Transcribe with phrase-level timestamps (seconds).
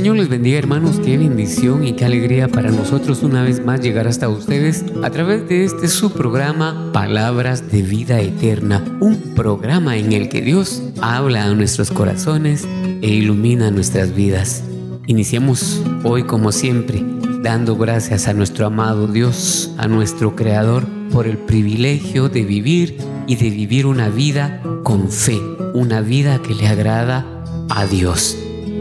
[0.00, 4.08] Señor les bendiga hermanos, qué bendición y qué alegría para nosotros una vez más llegar
[4.08, 10.14] hasta ustedes a través de este su programa Palabras de Vida Eterna, un programa en
[10.14, 12.66] el que Dios habla a nuestros corazones
[13.02, 14.64] e ilumina nuestras vidas.
[15.06, 17.04] Iniciamos hoy como siempre
[17.42, 23.36] dando gracias a nuestro amado Dios, a nuestro Creador, por el privilegio de vivir y
[23.36, 25.38] de vivir una vida con fe,
[25.74, 27.26] una vida que le agrada
[27.68, 28.38] a Dios.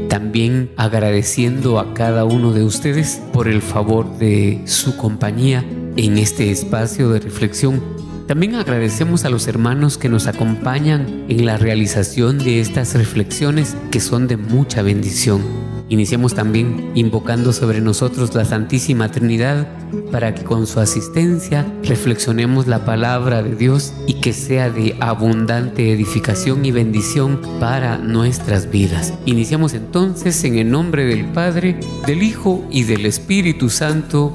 [0.10, 5.64] También agradeciendo a cada uno de ustedes por el favor de su compañía
[5.98, 7.80] en este espacio de reflexión.
[8.28, 14.00] También agradecemos a los hermanos que nos acompañan en la realización de estas reflexiones que
[14.00, 15.59] son de mucha bendición.
[15.90, 19.68] Iniciamos también invocando sobre nosotros la Santísima Trinidad
[20.12, 25.92] para que con su asistencia reflexionemos la palabra de Dios y que sea de abundante
[25.92, 29.16] edificación y bendición para nuestras vidas.
[29.26, 34.32] Iniciamos entonces en el nombre del Padre, del Hijo y del Espíritu Santo.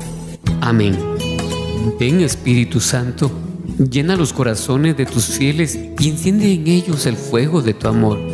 [0.61, 0.99] Amén.
[2.01, 3.31] Ven Espíritu Santo,
[3.79, 8.34] llena los corazones de tus fieles y enciende en ellos el fuego de tu amor.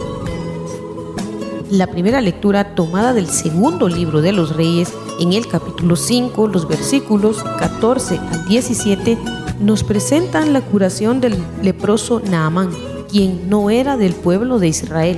[1.71, 6.67] La primera lectura tomada del segundo libro de los Reyes en el capítulo 5, los
[6.67, 9.17] versículos 14 al 17
[9.61, 12.71] nos presentan la curación del leproso Naamán,
[13.09, 15.17] quien no era del pueblo de Israel.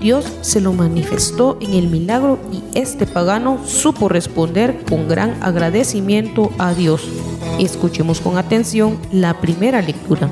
[0.00, 6.50] Dios se lo manifestó en el milagro y este pagano supo responder con gran agradecimiento
[6.58, 7.06] a Dios.
[7.60, 10.28] Escuchemos con atención la primera lectura.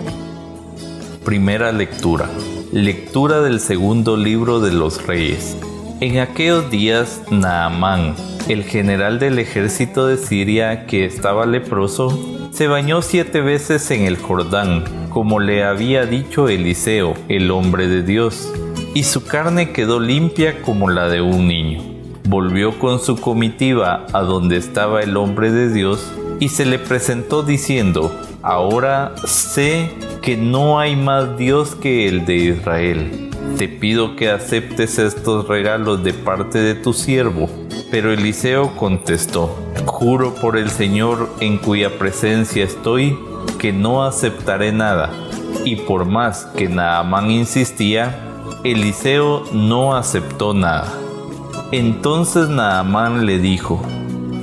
[1.25, 2.29] Primera lectura.
[2.73, 5.57] Lectura del segundo libro de los reyes.
[5.99, 8.15] En aquellos días, Naamán,
[8.49, 12.17] el general del ejército de Siria que estaba leproso,
[12.53, 18.05] se bañó siete veces en el Jordán, como le había dicho Eliseo, el hombre de
[18.05, 18.53] Dios,
[18.95, 21.83] y su carne quedó limpia como la de un niño.
[22.29, 27.43] Volvió con su comitiva a donde estaba el hombre de Dios y se le presentó
[27.43, 29.91] diciendo, Ahora sé
[30.23, 33.31] que no hay más Dios que el de Israel.
[33.57, 37.49] Te pido que aceptes estos regalos de parte de tu siervo.
[37.91, 43.19] Pero Eliseo contestó, Juro por el Señor en cuya presencia estoy,
[43.59, 45.11] que no aceptaré nada.
[45.65, 48.19] Y por más que Naamán insistía,
[48.63, 50.93] Eliseo no aceptó nada.
[51.73, 53.83] Entonces Naamán le dijo,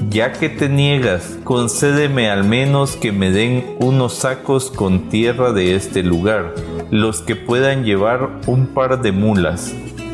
[0.10, 5.76] ya que te niegas, concédeme al menos que me den unos sacos con tierra de
[5.76, 6.56] este lugar,
[6.92, 9.74] los que puedan llevar un par de mulas.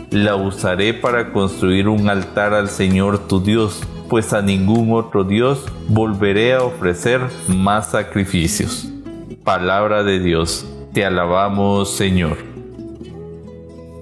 [0.09, 5.66] La usaré para construir un altar al Señor tu Dios, pues a ningún otro Dios
[5.87, 8.87] volveré a ofrecer más sacrificios.
[9.43, 12.37] Palabra de Dios, te alabamos Señor.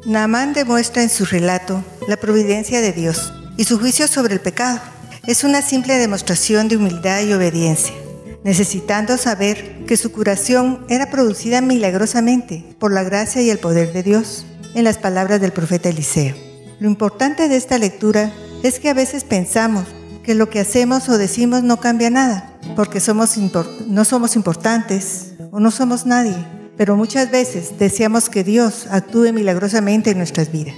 [0.06, 4.80] Naamán demuestra en su relato la providencia de Dios y su juicio sobre el pecado
[5.28, 7.94] es una simple demostración de humildad y obediencia,
[8.44, 14.04] necesitando saber que su curación era producida milagrosamente por la gracia y el poder de
[14.04, 16.36] Dios, en las palabras del profeta Eliseo.
[16.80, 18.32] Lo importante de esta lectura
[18.64, 19.86] es que a veces pensamos
[20.24, 23.38] que lo que hacemos o decimos no cambia nada, porque somos
[23.88, 26.36] no somos importantes o no somos nadie,
[26.78, 30.76] pero muchas veces deseamos que Dios actúe milagrosamente en nuestras vidas.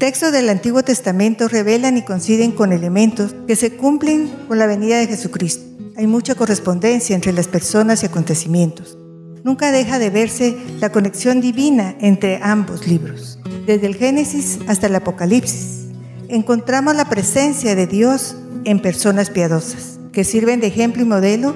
[0.00, 4.96] Textos del Antiguo Testamento revelan y coinciden con elementos que se cumplen con la venida
[4.96, 5.62] de Jesucristo.
[5.94, 8.96] Hay mucha correspondencia entre las personas y acontecimientos.
[9.44, 13.38] Nunca deja de verse la conexión divina entre ambos libros.
[13.66, 15.88] desde el Génesis hasta el Apocalipsis.
[16.28, 21.54] Encontramos la presencia de Dios en personas piadosas, que sirven de ejemplo y modelo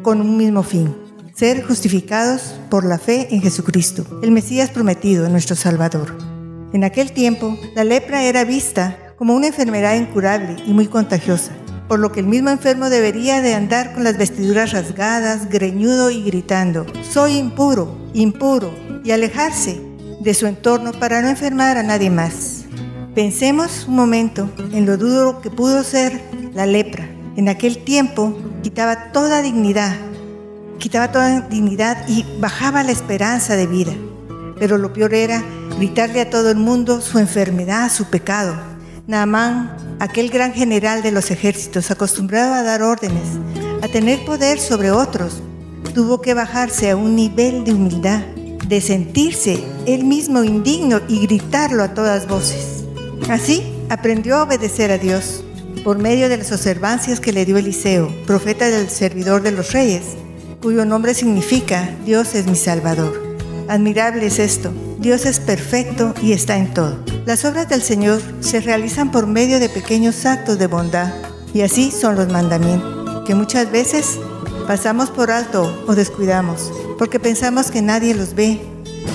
[0.00, 0.96] con un mismo fin,
[1.34, 6.31] ser justificados por la fe en Jesucristo, el Mesías prometido, nuestro Salvador.
[6.72, 11.52] En aquel tiempo, la lepra era vista como una enfermedad incurable y muy contagiosa,
[11.86, 16.22] por lo que el mismo enfermo debería de andar con las vestiduras rasgadas, greñudo y
[16.22, 18.72] gritando, soy impuro, impuro,
[19.04, 19.80] y alejarse
[20.20, 22.64] de su entorno para no enfermar a nadie más.
[23.14, 26.20] Pensemos un momento en lo duro que pudo ser
[26.54, 27.06] la lepra.
[27.36, 29.94] En aquel tiempo quitaba toda dignidad,
[30.78, 33.92] quitaba toda dignidad y bajaba la esperanza de vida.
[34.58, 35.42] Pero lo peor era
[35.82, 38.54] gritarle a todo el mundo su enfermedad, su pecado.
[39.08, 43.24] Naamán, aquel gran general de los ejércitos, acostumbrado a dar órdenes,
[43.82, 45.42] a tener poder sobre otros,
[45.92, 48.20] tuvo que bajarse a un nivel de humildad
[48.68, 52.84] de sentirse él mismo indigno y gritarlo a todas voces.
[53.28, 55.42] Así aprendió a obedecer a Dios
[55.82, 60.04] por medio de las observancias que le dio Eliseo, profeta del servidor de los reyes,
[60.62, 63.36] cuyo nombre significa Dios es mi Salvador.
[63.68, 66.96] Admirable es esto, Dios es perfecto y está en todo.
[67.26, 71.12] Las obras del Señor se realizan por medio de pequeños actos de bondad
[71.52, 74.20] y así son los mandamientos, que muchas veces
[74.68, 78.60] pasamos por alto o descuidamos, porque pensamos que nadie los ve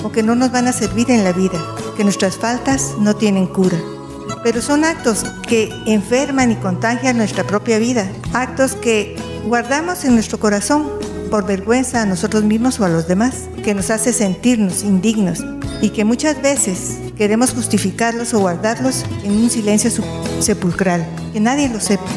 [0.04, 1.58] o que no nos van a servir en la vida,
[1.96, 3.78] que nuestras faltas no tienen cura.
[4.44, 10.38] Pero son actos que enferman y contagian nuestra propia vida, actos que guardamos en nuestro
[10.38, 10.86] corazón
[11.30, 15.42] por vergüenza a nosotros mismos o a los demás, que nos hace sentirnos indignos
[15.80, 19.90] y que muchas veces queremos justificarlos o guardarlos en un silencio
[20.40, 22.10] sepulcral, que nadie lo sepa,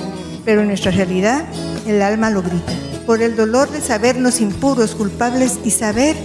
[0.46, 1.46] pero en nuestra realidad
[1.88, 2.74] el alma lo grita
[3.06, 6.16] por el dolor de sabernos impuros, culpables y saber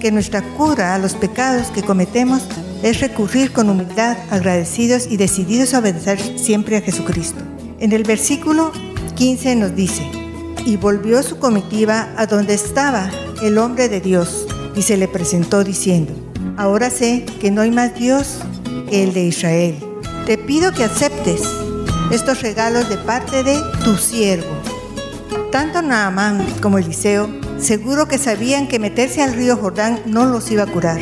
[0.00, 2.42] que nuestra cura a los pecados que cometemos
[2.82, 7.40] es recurrir con humildad, agradecidos y decididos a obedecer siempre a Jesucristo.
[7.80, 8.70] En el versículo
[9.16, 10.08] 15 nos dice,
[10.64, 13.10] y volvió su comitiva a donde estaba
[13.42, 16.12] el hombre de Dios y se le presentó diciendo,
[16.56, 18.38] ahora sé que no hay más Dios
[18.88, 19.76] que el de Israel.
[20.26, 21.42] Te pido que aceptes
[22.10, 24.56] estos regalos de parte de tu siervo
[25.56, 30.64] tanto Naamán como Eliseo seguro que sabían que meterse al río Jordán no los iba
[30.64, 31.00] a curar.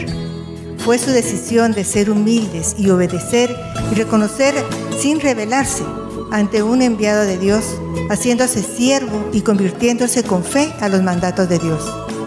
[0.79, 3.53] Fue su decisión de ser humildes y obedecer
[3.91, 4.55] y reconocer
[4.97, 5.83] sin rebelarse
[6.31, 7.65] ante un enviado de Dios,
[8.11, 11.83] haciéndose siervo y convirtiéndose con fe a los mandatos de Dios.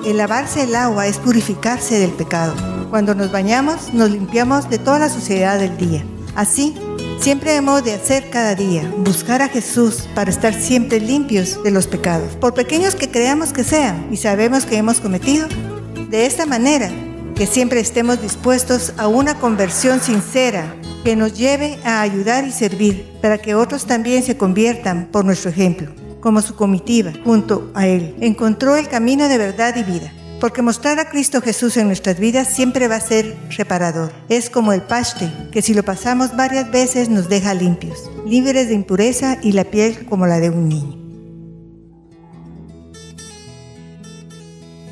[0.06, 2.77] El lavarse el agua es purificarse del pecado.
[2.90, 6.06] Cuando nos bañamos, nos limpiamos de toda la suciedad del día.
[6.36, 6.76] Así,
[7.20, 11.88] Siempre hemos de hacer cada día, buscar a Jesús para estar siempre limpios de los
[11.88, 15.48] pecados, por pequeños que creamos que sean y sabemos que hemos cometido.
[16.10, 16.90] De esta manera,
[17.36, 23.06] que siempre estemos dispuestos a una conversión sincera que nos lleve a ayudar y servir
[23.22, 25.92] para que otros también se conviertan por nuestro ejemplo,
[26.22, 28.16] como su comitiva junto a Él.
[28.22, 32.48] Encontró el camino de verdad y vida porque mostrar a Cristo Jesús en nuestras vidas
[32.48, 34.12] siempre va a ser reparador.
[34.30, 38.76] Es como el paste, que si lo pasamos varias veces nos deja limpios, libres de
[38.76, 41.08] impureza y la piel como la de un niño.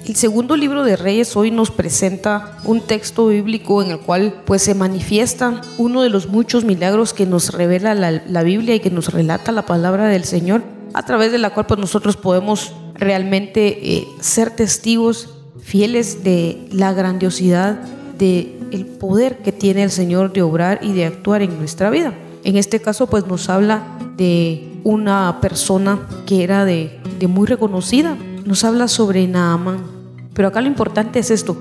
[0.06, 4.62] El segundo libro de Reyes hoy nos presenta un texto bíblico en el cual pues
[4.62, 9.12] se manifiesta uno de los muchos milagros que nos revela la, Biblia y que nos
[9.12, 10.62] relata la palabra del Señor,
[10.94, 16.94] a través de la cual pues nosotros podemos realmente eh, ser testigos fieles de la
[16.94, 17.80] grandiosidad
[18.18, 22.14] de el poder que tiene el Señor de obrar y de actuar en nuestra vida.
[22.44, 23.84] En este caso, pues nos habla
[24.18, 28.18] de una persona que era de, de muy reconocida.
[28.46, 29.84] Nos habla sobre Naamán.
[30.34, 31.58] Pero acá lo importante es esto.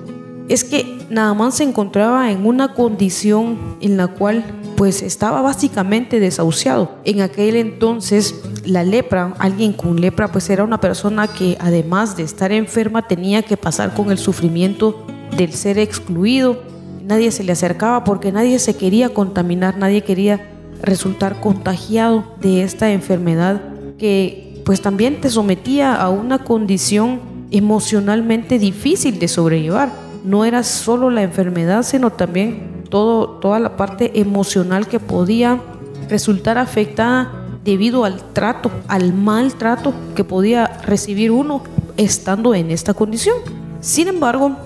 [0.48, 4.44] Es que Naamán se encontraba en una condición en la cual
[4.76, 6.90] pues estaba básicamente desahuciado.
[7.04, 12.25] En aquel entonces la lepra, alguien con lepra, pues era una persona que además de
[12.25, 15.06] estar enferma tenía que pasar con el sufrimiento
[15.37, 16.61] del ser excluido.
[17.04, 20.50] Nadie se le acercaba porque nadie se quería contaminar, nadie quería
[20.83, 23.62] resultar contagiado de esta enfermedad
[23.99, 27.21] que pues también te sometía a una condición
[27.52, 30.03] emocionalmente difícil de sobrellevar.
[30.25, 35.61] No era solo la enfermedad, sino también toda la parte emocional que podía
[36.09, 37.31] resultar afectada
[37.62, 41.62] debido al trato, al maltrato que podía recibir uno
[41.97, 43.37] estando en esta condición.
[43.81, 44.57] Sin embargo,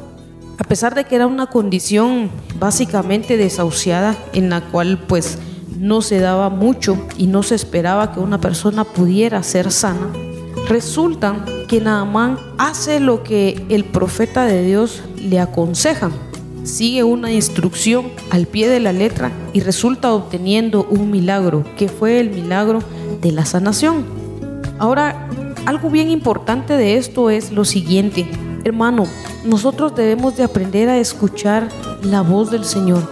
[0.58, 5.38] a pesar de que era una condición básicamente desahuciada en la cual pues
[5.76, 10.12] no se daba mucho y no se esperaba que una persona pudiera ser sana,
[10.68, 16.10] resulta que Naamán hace lo que el profeta de Dios le aconseja
[16.68, 22.20] sigue una instrucción al pie de la letra y resulta obteniendo un milagro, que fue
[22.20, 22.80] el milagro
[23.20, 24.04] de la sanación.
[24.78, 25.28] Ahora,
[25.66, 28.28] algo bien importante de esto es lo siguiente,
[28.64, 29.06] hermano,
[29.44, 31.68] nosotros debemos de aprender a escuchar
[32.02, 33.02] la voz del Señor.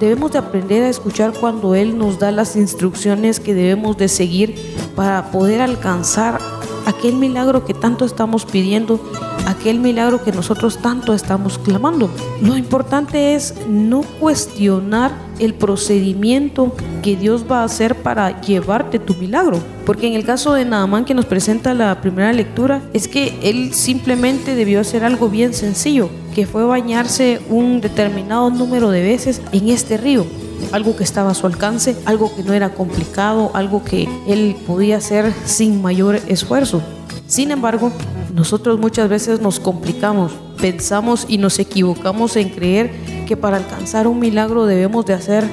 [0.00, 4.54] Debemos de aprender a escuchar cuando Él nos da las instrucciones que debemos de seguir
[4.94, 6.38] para poder alcanzar
[6.86, 9.00] aquel milagro que tanto estamos pidiendo,
[9.46, 12.10] aquel milagro que nosotros tanto estamos clamando.
[12.42, 19.14] Lo importante es no cuestionar el procedimiento que Dios va a hacer para llevarte tu
[19.14, 19.60] milagro.
[19.86, 23.72] Porque en el caso de Naamán que nos presenta la primera lectura, es que él
[23.74, 29.68] simplemente debió hacer algo bien sencillo, que fue bañarse un determinado número de veces en
[29.68, 30.26] este río
[30.72, 34.98] algo que estaba a su alcance, algo que no era complicado, algo que él podía
[34.98, 36.82] hacer sin mayor esfuerzo.
[37.26, 37.92] Sin embargo,
[38.38, 40.30] nosotros muchas veces nos complicamos,
[40.60, 42.92] pensamos y nos equivocamos en creer
[43.26, 45.44] que para alcanzar un milagro debemos de hacer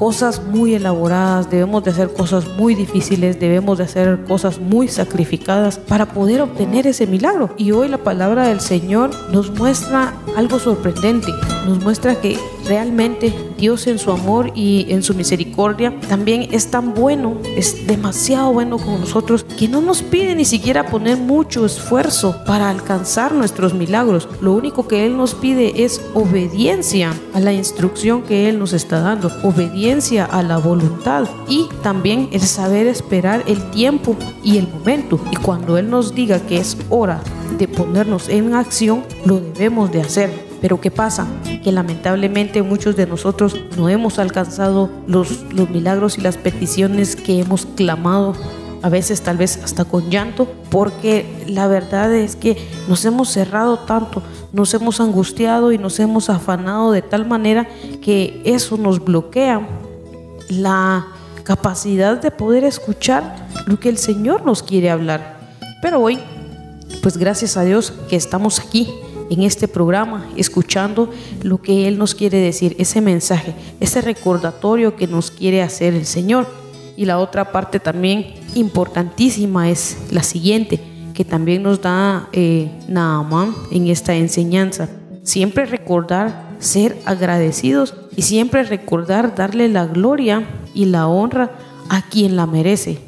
[0.00, 5.76] cosas muy elaboradas, debemos de hacer cosas muy difíciles, debemos de hacer cosas muy sacrificadas
[5.76, 7.50] para poder obtener ese milagro.
[7.58, 11.30] Y hoy la palabra del Señor nos muestra algo sorprendente,
[11.66, 16.94] nos muestra que realmente Dios en su amor y en su misericordia también es tan
[16.94, 22.42] bueno, es demasiado bueno con nosotros que no nos pide ni siquiera poner mucho esfuerzo
[22.46, 24.28] para alcanzar nuestros milagros.
[24.40, 29.00] Lo único que Él nos pide es obediencia a la instrucción que Él nos está
[29.00, 35.18] dando, obediencia a la voluntad y también el saber esperar el tiempo y el momento.
[35.32, 37.20] Y cuando Él nos diga que es hora
[37.58, 41.26] de ponernos en acción, lo debemos de hacer pero ¿qué pasa?
[41.64, 47.40] Que lamentablemente muchos de nosotros no hemos alcanzado los, los milagros y las peticiones que
[47.40, 48.34] hemos clamado
[48.82, 52.56] a veces tal vez hasta con llanto, porque la verdad es que
[52.88, 54.22] nos hemos cerrado tanto,
[54.52, 57.68] nos hemos angustiado y nos hemos afanado de tal manera
[58.02, 59.66] que eso nos bloquea
[60.48, 61.06] la
[61.44, 65.40] capacidad de poder escuchar lo que el Señor nos quiere hablar.
[65.82, 66.18] Pero hoy,
[67.02, 68.88] pues gracias a Dios que estamos aquí
[69.30, 71.10] en este programa, escuchando
[71.42, 76.04] lo que Él nos quiere decir, ese mensaje, ese recordatorio que nos quiere hacer el
[76.04, 76.46] Señor.
[76.96, 80.80] Y la otra parte también importantísima es la siguiente,
[81.14, 84.88] que también nos da eh, Naaman en esta enseñanza.
[85.22, 90.44] Siempre recordar ser agradecidos y siempre recordar darle la gloria
[90.74, 91.52] y la honra
[91.88, 92.98] a quien la merece.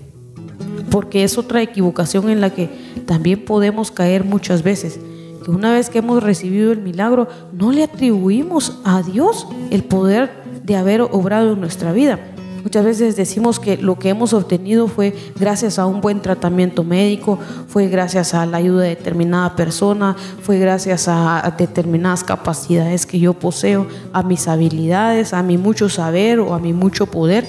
[0.90, 2.70] Porque es otra equivocación en la que
[3.06, 4.98] también podemos caer muchas veces
[5.42, 10.30] que una vez que hemos recibido el milagro, no le atribuimos a Dios el poder
[10.62, 12.18] de haber obrado en nuestra vida.
[12.62, 17.38] Muchas veces decimos que lo que hemos obtenido fue gracias a un buen tratamiento médico,
[17.66, 23.34] fue gracias a la ayuda de determinada persona, fue gracias a determinadas capacidades que yo
[23.34, 27.46] poseo, a mis habilidades, a mi mucho saber o a mi mucho poder.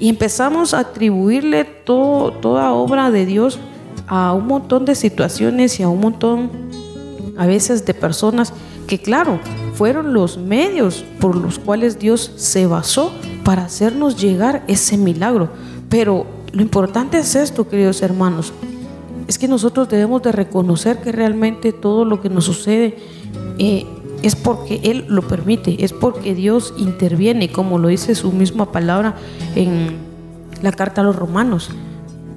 [0.00, 3.58] Y empezamos a atribuirle toda obra de Dios
[4.06, 6.50] a un montón de situaciones y a un montón
[7.36, 8.52] a veces de personas
[8.86, 9.40] que claro,
[9.74, 13.12] fueron los medios por los cuales Dios se basó
[13.44, 15.50] para hacernos llegar ese milagro.
[15.88, 18.52] Pero lo importante es esto, queridos hermanos,
[19.28, 22.96] es que nosotros debemos de reconocer que realmente todo lo que nos sucede
[23.58, 23.86] eh,
[24.22, 29.14] es porque Él lo permite, es porque Dios interviene, como lo dice su misma palabra
[29.54, 29.96] en
[30.62, 31.70] la carta a los romanos.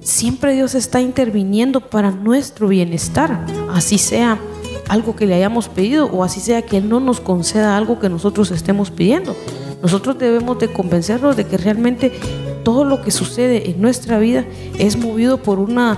[0.02, 4.40] Siempre Dios está interviniendo para nuestro bienestar, así sea
[4.88, 8.10] algo que le hayamos pedido o así sea que Él no nos conceda algo que
[8.10, 9.36] nosotros estemos pidiendo.
[9.82, 12.12] Nosotros debemos de convencernos de que realmente
[12.64, 14.46] todo lo que sucede en nuestra vida
[14.78, 15.98] es movido por una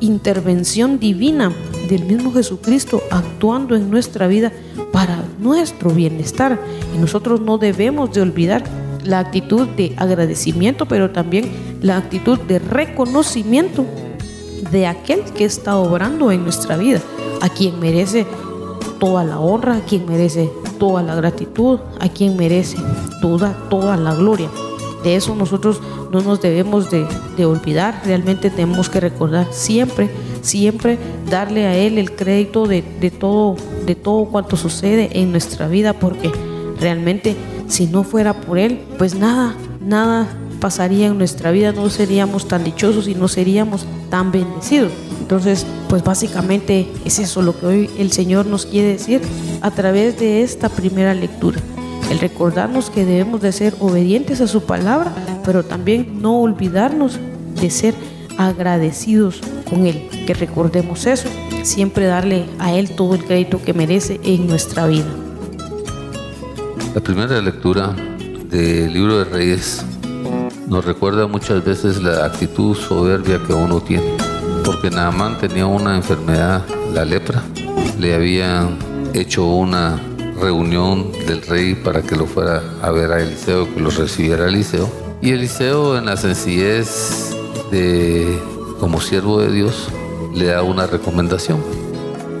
[0.00, 1.52] intervención divina
[1.88, 4.52] del mismo Jesucristo actuando en nuestra vida
[4.92, 6.60] para nuestro bienestar.
[6.94, 8.64] Y nosotros no debemos de olvidar
[9.04, 11.50] la actitud de agradecimiento, pero también
[11.82, 13.84] la actitud de reconocimiento
[14.70, 17.00] de aquel que está obrando en nuestra vida
[17.40, 18.26] a quien merece
[18.98, 22.76] toda la honra, a quien merece toda la gratitud, a quien merece
[23.20, 24.48] toda, toda la gloria.
[25.02, 25.80] De eso nosotros
[26.10, 27.06] no nos debemos de,
[27.46, 30.10] olvidar, realmente tenemos que recordar siempre,
[30.42, 30.98] siempre
[31.30, 35.92] darle a Él el crédito de, de, todo, de todo cuanto sucede en nuestra vida,
[35.92, 36.32] porque
[36.80, 37.36] realmente
[37.68, 40.28] si no fuera por Él, pues nada, nada
[40.60, 44.90] pasaría en nuestra vida, no seríamos tan dichosos y no seríamos tan bendecidos.
[45.20, 49.20] Entonces, pues básicamente es eso lo que hoy el Señor nos quiere decir
[49.60, 51.60] a través de esta primera lectura.
[52.10, 55.12] El recordarnos que debemos de ser obedientes a su palabra,
[55.44, 57.18] pero también no olvidarnos
[57.60, 57.94] de ser
[58.38, 60.08] agradecidos con Él.
[60.26, 61.28] Que recordemos eso,
[61.62, 65.06] siempre darle a Él todo el crédito que merece en nuestra vida.
[66.94, 67.94] La primera lectura
[68.48, 69.84] del libro de Reyes
[70.66, 74.16] nos recuerda muchas veces la actitud soberbia que uno tiene,
[74.64, 76.62] porque Naamán tenía una enfermedad,
[76.94, 77.42] la lepra,
[77.98, 78.78] le habían
[79.20, 80.00] hecho una
[80.40, 84.88] reunión del rey para que lo fuera a ver a Eliseo, que lo recibiera Eliseo,
[85.22, 87.34] y Eliseo en la sencillez
[87.70, 88.38] de
[88.78, 89.88] como siervo de Dios
[90.34, 91.62] le da una recomendación,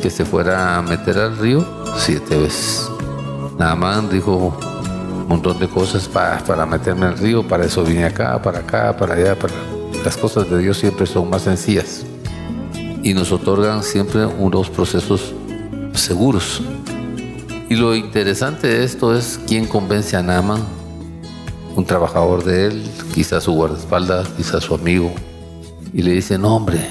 [0.02, 1.64] que se fuera a meter al río
[1.96, 2.90] siete veces.
[3.58, 4.56] Naamán dijo
[5.22, 8.96] un montón de cosas para, para meterme al río, para eso vine acá, para acá,
[8.96, 9.54] para allá, para...
[10.04, 12.04] Las cosas de Dios siempre son más sencillas
[13.02, 15.34] y nos otorgan siempre unos procesos
[16.00, 16.62] seguros.
[17.68, 20.64] Y lo interesante de esto es quién convence a Naaman,
[21.74, 25.12] un trabajador de él, quizás su guardaespaldas, quizás su amigo,
[25.92, 26.88] y le dice, no hombre,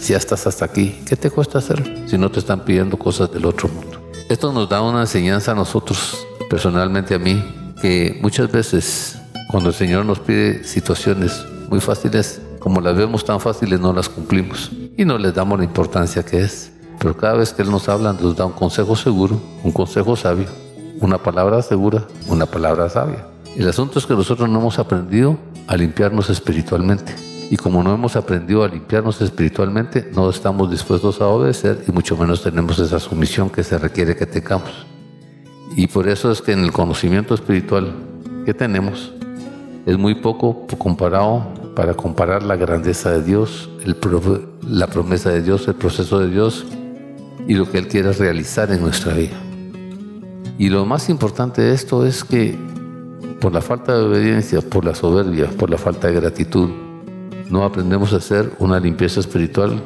[0.00, 3.32] si ya estás hasta aquí, ¿qué te cuesta hacer si no te están pidiendo cosas
[3.32, 4.00] del otro mundo?
[4.28, 7.42] Esto nos da una enseñanza a nosotros, personalmente a mí,
[7.80, 9.16] que muchas veces
[9.50, 14.08] cuando el Señor nos pide situaciones muy fáciles, como las vemos tan fáciles, no las
[14.08, 16.72] cumplimos y no les damos la importancia que es.
[17.00, 20.48] Pero cada vez que Él nos habla, nos da un consejo seguro, un consejo sabio,
[21.00, 23.26] una palabra segura, una palabra sabia.
[23.56, 27.14] El asunto es que nosotros no hemos aprendido a limpiarnos espiritualmente.
[27.50, 32.18] Y como no hemos aprendido a limpiarnos espiritualmente, no estamos dispuestos a obedecer y mucho
[32.18, 34.70] menos tenemos esa sumisión que se requiere que tengamos.
[35.74, 37.94] Y por eso es que en el conocimiento espiritual
[38.44, 39.10] que tenemos
[39.86, 43.96] es muy poco comparado para comparar la grandeza de Dios, el,
[44.68, 46.66] la promesa de Dios, el proceso de Dios
[47.50, 49.36] y lo que Él quiere realizar en nuestra vida.
[50.56, 52.56] Y lo más importante de esto es que
[53.40, 56.70] por la falta de obediencia, por la soberbia, por la falta de gratitud,
[57.50, 59.82] no aprendemos a hacer una limpieza espiritual,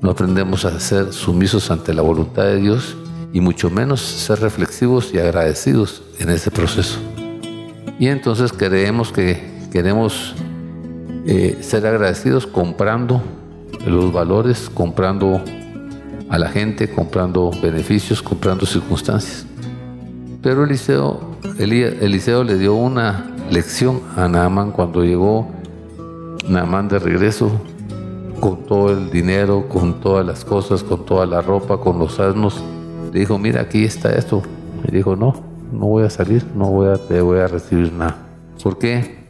[0.00, 2.96] no aprendemos a ser sumisos ante la voluntad de Dios
[3.32, 6.98] y mucho menos ser reflexivos y agradecidos en ese proceso.
[8.00, 10.34] Y entonces creemos que queremos
[11.28, 13.22] eh, ser agradecidos comprando
[13.86, 15.40] los valores, comprando
[16.28, 19.46] a la gente, comprando beneficios, comprando circunstancias.
[20.42, 25.48] Pero Eliseo, Eliseo le dio una lección a Naaman cuando llegó
[26.48, 27.50] Naamán de regreso
[28.40, 32.62] con todo el dinero, con todas las cosas, con toda la ropa, con los asnos.
[33.12, 34.42] Le dijo, mira, aquí está esto.
[34.86, 35.34] Y dijo, no,
[35.72, 38.18] no voy a salir, no voy a, te voy a recibir nada.
[38.62, 39.24] ¿Por qué?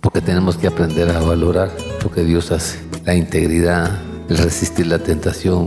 [0.00, 1.70] Porque tenemos que aprender a valorar
[2.02, 2.80] lo que Dios hace.
[3.04, 5.66] La integridad, el resistir la tentación,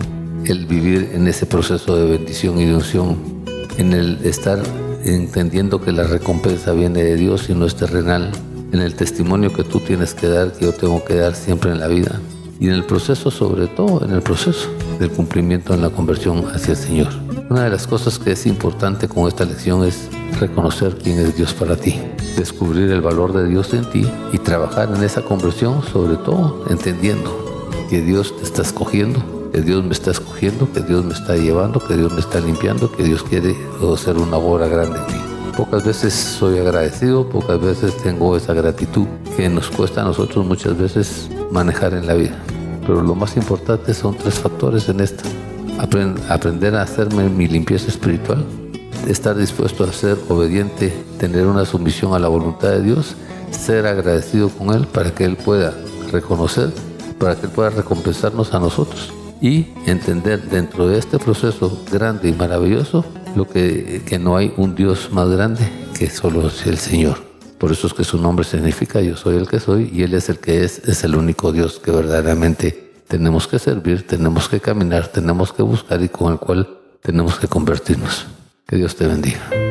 [0.49, 3.17] el vivir en ese proceso de bendición y de unción,
[3.77, 4.59] en el estar
[5.03, 8.31] entendiendo que la recompensa viene de Dios y no es terrenal,
[8.71, 11.79] en el testimonio que tú tienes que dar, que yo tengo que dar siempre en
[11.79, 12.19] la vida,
[12.59, 16.71] y en el proceso, sobre todo en el proceso del cumplimiento en la conversión hacia
[16.71, 17.09] el Señor.
[17.49, 20.09] Una de las cosas que es importante con esta lección es
[20.39, 21.99] reconocer quién es Dios para ti,
[22.35, 27.65] descubrir el valor de Dios en ti y trabajar en esa conversión, sobre todo entendiendo
[27.89, 31.79] que Dios te está escogiendo, que Dios me está escogiendo, que Dios me está llevando,
[31.79, 33.55] que Dios me está limpiando, que Dios quiere
[33.93, 35.23] hacer una obra grande en mí.
[35.57, 40.77] Pocas veces soy agradecido, pocas veces tengo esa gratitud que nos cuesta a nosotros muchas
[40.77, 42.37] veces manejar en la vida.
[42.85, 45.23] Pero lo más importante son tres factores en esta.
[46.29, 48.45] aprender a hacerme mi limpieza espiritual,
[49.07, 53.15] estar dispuesto a ser obediente, tener una sumisión a la voluntad de Dios,
[53.51, 55.73] ser agradecido con Él para que Él pueda
[56.11, 56.71] reconocer,
[57.17, 62.33] para que Él pueda recompensarnos a nosotros y entender dentro de este proceso grande y
[62.33, 67.17] maravilloso lo que, que no hay un Dios más grande que solo el Señor.
[67.57, 70.29] Por eso es que su nombre significa yo soy el que soy y Él es
[70.29, 75.07] el que es, es el único Dios que verdaderamente tenemos que servir, tenemos que caminar,
[75.07, 76.69] tenemos que buscar y con el cual
[77.01, 78.27] tenemos que convertirnos.
[78.65, 79.68] Que Dios te bendiga.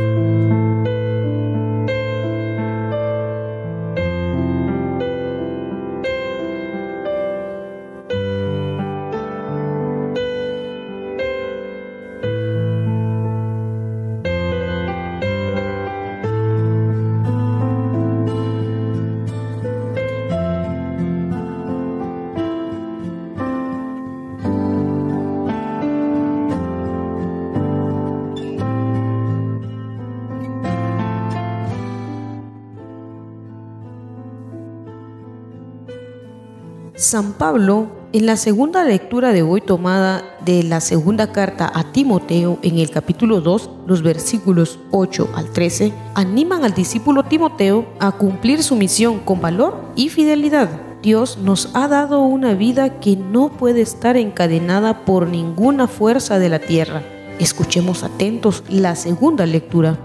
[37.09, 42.59] San Pablo, en la segunda lectura de hoy tomada de la segunda carta a Timoteo
[42.61, 48.62] en el capítulo 2, los versículos 8 al 13, animan al discípulo Timoteo a cumplir
[48.62, 50.68] su misión con valor y fidelidad.
[51.01, 56.51] Dios nos ha dado una vida que no puede estar encadenada por ninguna fuerza de
[56.51, 57.01] la tierra.
[57.38, 59.97] Escuchemos atentos la segunda lectura.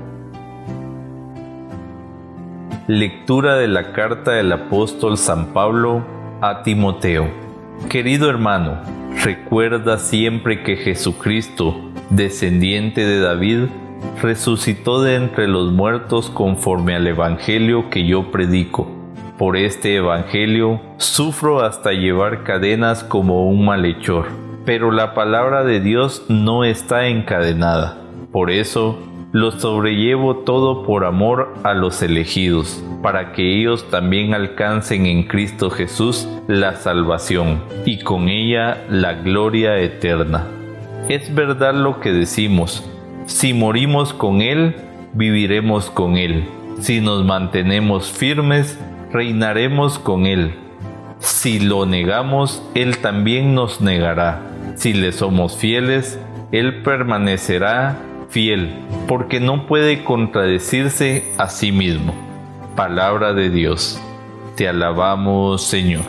[2.88, 7.32] Lectura de la carta del apóstol San Pablo a Timoteo.
[7.90, 8.82] Querido hermano,
[9.24, 13.60] recuerda siempre que Jesucristo, descendiente de David,
[14.22, 18.92] resucitó de entre los muertos conforme al Evangelio que yo predico.
[19.38, 24.26] Por este Evangelio sufro hasta llevar cadenas como un malhechor,
[24.66, 28.02] pero la palabra de Dios no está encadenada.
[28.34, 29.00] Por eso
[29.34, 35.72] lo sobrellevo todo por amor a los elegidos, para que ellos también alcancen en Cristo
[35.72, 40.46] Jesús la salvación y con ella la gloria eterna.
[41.10, 42.88] Es verdad lo que decimos,
[43.26, 44.76] si morimos con Él,
[45.14, 46.46] viviremos con Él,
[46.80, 48.80] si nos mantenemos firmes,
[49.12, 50.54] reinaremos con Él.
[51.18, 54.42] Si lo negamos, Él también nos negará.
[54.76, 56.20] Si le somos fieles,
[56.52, 57.98] Él permanecerá
[58.34, 58.74] fiel,
[59.08, 62.16] porque no puede contradecirse a sí mismo.
[62.76, 64.02] Palabra de Dios.
[64.56, 66.04] Te alabamos, Señor.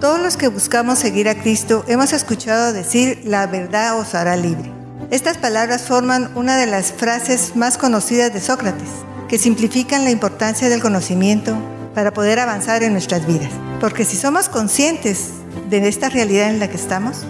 [0.00, 4.70] Todos los que buscamos seguir a Cristo hemos escuchado decir, la verdad os hará libre.
[5.10, 8.90] Estas palabras forman una de las frases más conocidas de Sócrates,
[9.28, 11.56] que simplifican la importancia del conocimiento
[11.94, 13.50] para poder avanzar en nuestras vidas.
[13.80, 15.30] Porque si somos conscientes
[15.70, 17.24] de esta realidad en la que estamos,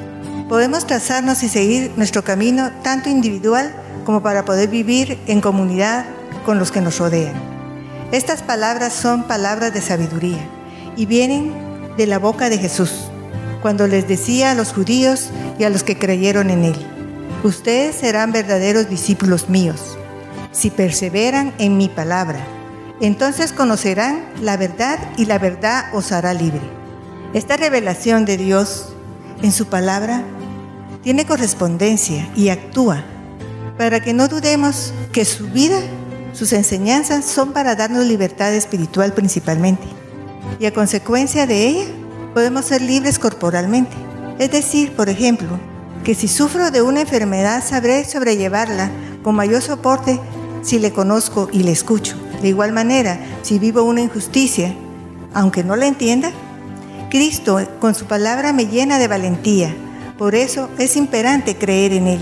[0.48, 6.04] podemos trazarnos y seguir nuestro camino tanto individual como para poder vivir en comunidad
[6.44, 7.34] con los que nos rodean.
[8.12, 10.46] Estas palabras son palabras de sabiduría
[10.96, 11.52] y vienen
[11.96, 13.10] de la boca de Jesús,
[13.64, 16.76] cuando les decía a los judíos y a los que creyeron en Él,
[17.42, 19.96] ustedes serán verdaderos discípulos míos,
[20.52, 22.44] si perseveran en mi palabra.
[23.00, 26.60] Entonces conocerán la verdad y la verdad os hará libre.
[27.32, 28.93] Esta revelación de Dios
[29.44, 30.22] en su palabra
[31.02, 33.04] tiene correspondencia y actúa
[33.76, 35.78] para que no dudemos que su vida,
[36.32, 39.84] sus enseñanzas son para darnos libertad espiritual principalmente.
[40.58, 41.84] Y a consecuencia de ella,
[42.32, 43.94] podemos ser libres corporalmente.
[44.38, 45.60] Es decir, por ejemplo,
[46.04, 48.90] que si sufro de una enfermedad sabré sobrellevarla
[49.22, 50.18] con mayor soporte
[50.62, 52.16] si le conozco y le escucho.
[52.40, 54.74] De igual manera, si vivo una injusticia,
[55.34, 56.32] aunque no la entienda,
[57.14, 59.72] Cristo con su palabra me llena de valentía.
[60.18, 62.18] Por eso es imperante creer en Él,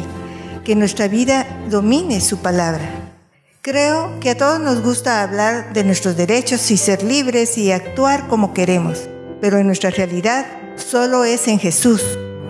[0.66, 3.14] que nuestra vida domine su palabra.
[3.62, 8.28] Creo que a todos nos gusta hablar de nuestros derechos y ser libres y actuar
[8.28, 9.08] como queremos,
[9.40, 10.44] pero en nuestra realidad
[10.76, 12.02] solo es en Jesús,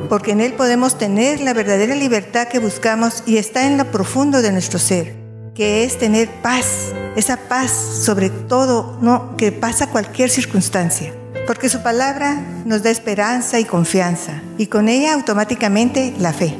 [0.09, 4.43] porque en Él podemos tener la verdadera libertad que buscamos y está en lo profundo
[4.43, 5.15] de nuestro ser,
[5.55, 11.15] que es tener paz, esa paz sobre todo no que pasa cualquier circunstancia
[11.47, 16.57] porque su palabra nos da esperanza y confianza, y con ella automáticamente la fe.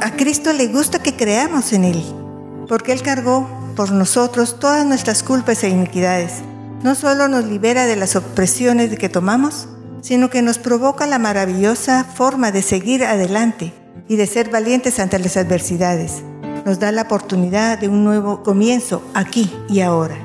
[0.00, 2.02] A Cristo le gusta que creamos en Él,
[2.68, 6.42] porque Él cargó por nosotros todas nuestras culpas e iniquidades.
[6.82, 9.68] No solo nos libera de las opresiones que tomamos,
[10.02, 13.72] sino que nos provoca la maravillosa forma de seguir adelante
[14.08, 16.22] y de ser valientes ante las adversidades.
[16.66, 20.16] Nos da la oportunidad de un nuevo comienzo aquí y ahora.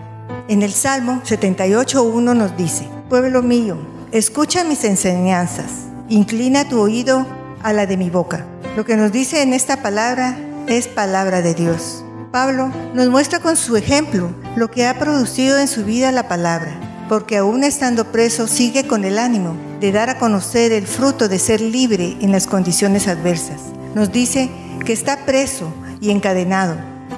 [0.47, 3.77] En el Salmo 78.1 nos dice, Pueblo mío,
[4.11, 5.71] escucha mis enseñanzas,
[6.09, 7.27] inclina tu oído
[7.61, 8.43] a la de mi boca.
[8.75, 12.03] Lo que nos dice en esta palabra es palabra de Dios.
[12.31, 16.71] Pablo nos muestra con su ejemplo lo que ha producido en su vida la palabra,
[17.07, 21.39] porque aún estando preso sigue con el ánimo de dar a conocer el fruto de
[21.39, 23.61] ser libre en las condiciones adversas.
[23.93, 24.49] Nos dice
[24.85, 26.77] que está preso y encadenado,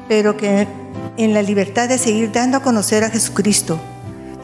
[0.10, 0.68] pero que
[1.18, 3.80] en la libertad de seguir dando a conocer a Jesucristo,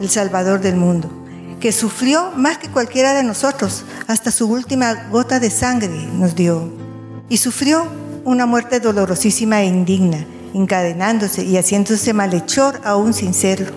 [0.00, 1.10] el Salvador del mundo
[1.60, 6.72] que sufrió más que cualquiera de nosotros, hasta su última gota de sangre nos dio.
[7.28, 7.86] Y sufrió
[8.24, 13.72] una muerte dolorosísima e indigna, encadenándose y haciéndose malhechor aún sin serlo.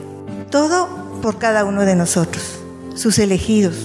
[0.49, 0.87] Todo
[1.21, 2.59] por cada uno de nosotros,
[2.95, 3.75] sus elegidos,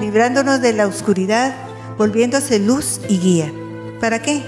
[0.00, 1.54] librándonos de la oscuridad,
[1.96, 3.52] volviéndose luz y guía.
[4.00, 4.42] ¿Para qué?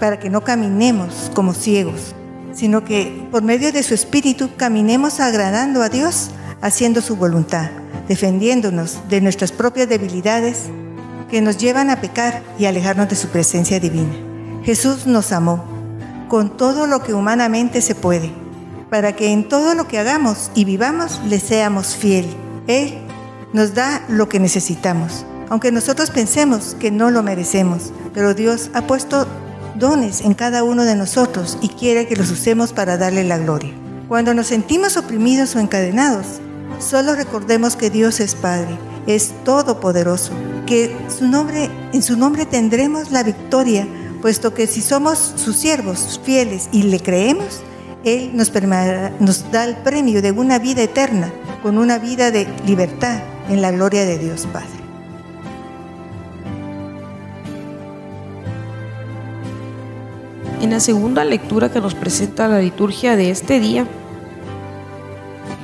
[0.00, 2.14] Para que no caminemos como ciegos,
[2.54, 6.30] sino que por medio de su espíritu caminemos agradando a Dios,
[6.60, 7.81] haciendo su voluntad
[8.12, 10.64] defendiéndonos de nuestras propias debilidades
[11.30, 14.12] que nos llevan a pecar y alejarnos de su presencia divina.
[14.64, 15.64] Jesús nos amó
[16.28, 18.30] con todo lo que humanamente se puede,
[18.90, 22.26] para que en todo lo que hagamos y vivamos le seamos fiel.
[22.66, 22.98] Él
[23.54, 28.82] nos da lo que necesitamos, aunque nosotros pensemos que no lo merecemos, pero Dios ha
[28.82, 29.26] puesto
[29.76, 33.72] dones en cada uno de nosotros y quiere que los usemos para darle la gloria.
[34.06, 36.42] Cuando nos sentimos oprimidos o encadenados,
[36.82, 40.32] Solo recordemos que Dios es Padre, es todopoderoso,
[40.66, 43.86] que su nombre, en su nombre tendremos la victoria,
[44.20, 47.60] puesto que si somos sus siervos fieles y le creemos,
[48.02, 48.52] Él nos,
[49.20, 53.70] nos da el premio de una vida eterna, con una vida de libertad en la
[53.70, 54.82] gloria de Dios Padre.
[60.60, 63.86] En la segunda lectura que nos presenta la liturgia de este día,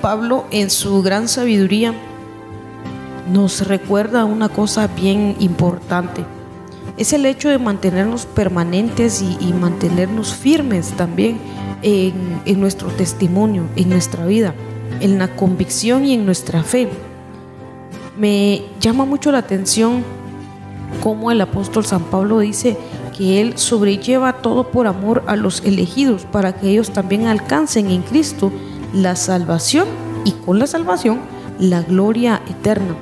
[0.01, 1.95] Pablo en su gran sabiduría
[3.31, 6.25] nos recuerda una cosa bien importante.
[6.97, 11.39] Es el hecho de mantenernos permanentes y, mantenernos firmes también
[11.83, 14.55] en, en nuestro testimonio, en nuestra vida,
[15.01, 16.89] en la convicción y en nuestra fe.
[18.17, 20.03] Me llama mucho la atención
[21.03, 22.77] cómo el apóstol San Pablo dice
[23.17, 28.03] que él sobrelleva todo por amor a los elegidos para que ellos también alcancen en
[28.03, 28.51] Cristo
[28.92, 29.87] la salvación
[30.24, 31.20] y con la salvación
[31.59, 32.96] la gloria eterna.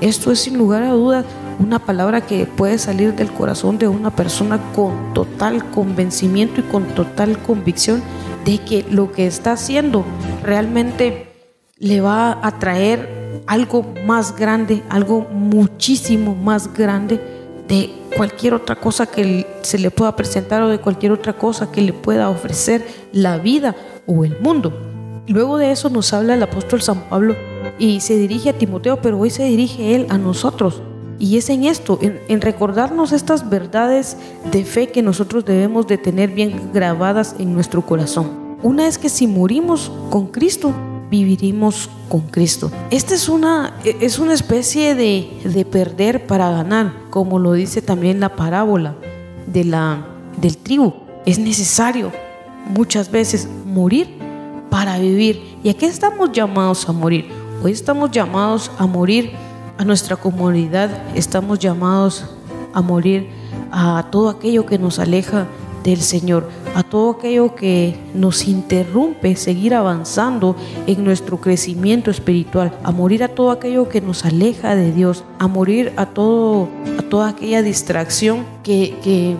[0.00, 1.24] Esto es sin lugar a dudas
[1.58, 6.84] una palabra que puede salir del corazón de una persona con total convencimiento y con
[6.94, 8.02] total convicción
[8.44, 10.04] de que lo que está haciendo
[10.42, 11.32] realmente
[11.78, 17.20] le va a traer algo más grande, algo muchísimo más grande
[17.66, 21.82] de cualquier otra cosa que se le pueda presentar o de cualquier otra cosa que
[21.82, 23.74] le pueda ofrecer la vida
[24.06, 24.87] o el mundo.
[25.28, 27.36] Luego de eso nos habla el apóstol San Pablo
[27.78, 30.80] y se dirige a Timoteo, pero hoy se dirige él a nosotros.
[31.18, 34.16] Y es en esto, en, recordarnos estas verdades
[34.50, 38.56] de fe que nosotros debemos de tener bien grabadas en nuestro corazón.
[38.62, 40.72] Una es que si morimos con Cristo,
[41.10, 42.70] viviremos con Cristo.
[42.90, 48.18] Esta es una, es una especie de, de perder para ganar, como lo dice también
[48.20, 48.94] la parábola
[49.46, 50.06] de la,
[50.40, 50.94] del tribu.
[51.26, 52.12] Es necesario
[52.70, 54.17] muchas veces morir
[54.70, 55.58] para vivir.
[55.62, 57.28] ¿Y a qué estamos llamados a morir?
[57.62, 59.32] Hoy estamos llamados a morir
[59.78, 62.24] a nuestra comunidad, estamos llamados
[62.72, 63.28] a morir
[63.70, 65.46] a todo aquello que nos aleja
[65.82, 72.90] del Señor, a todo aquello que nos interrumpe seguir avanzando en nuestro crecimiento espiritual, a
[72.90, 77.28] morir a todo aquello que nos aleja de Dios, a morir a todo a toda
[77.28, 79.36] aquella distracción que, que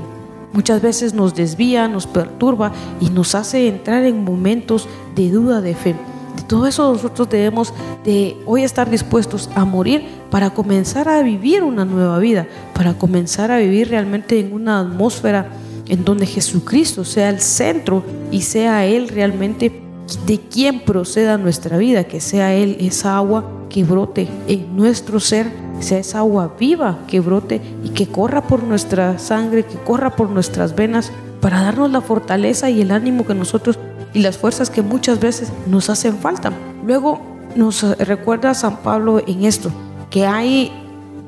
[0.52, 5.74] Muchas veces nos desvía, nos perturba y nos hace entrar en momentos de duda de
[5.74, 5.94] fe.
[6.36, 11.62] De todo eso nosotros debemos de hoy estar dispuestos a morir para comenzar a vivir
[11.62, 15.48] una nueva vida, para comenzar a vivir realmente en una atmósfera
[15.88, 19.87] en donde Jesucristo sea el centro y sea Él realmente
[20.26, 25.50] de quien proceda nuestra vida, que sea Él esa agua que brote en nuestro ser
[25.80, 30.30] sea esa agua viva que brote y que corra por nuestra sangre, que corra por
[30.30, 33.78] nuestras venas, para darnos la fortaleza y el ánimo que nosotros
[34.12, 36.52] y las fuerzas que muchas veces nos hacen falta.
[36.84, 37.20] Luego
[37.54, 39.70] nos recuerda San Pablo en esto,
[40.10, 40.72] que hay,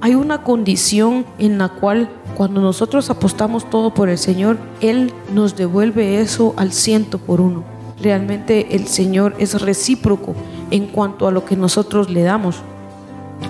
[0.00, 5.56] hay una condición en la cual cuando nosotros apostamos todo por el Señor, Él nos
[5.56, 7.79] devuelve eso al ciento por uno.
[8.02, 10.34] Realmente el Señor es recíproco
[10.70, 12.62] en cuanto a lo que nosotros le damos.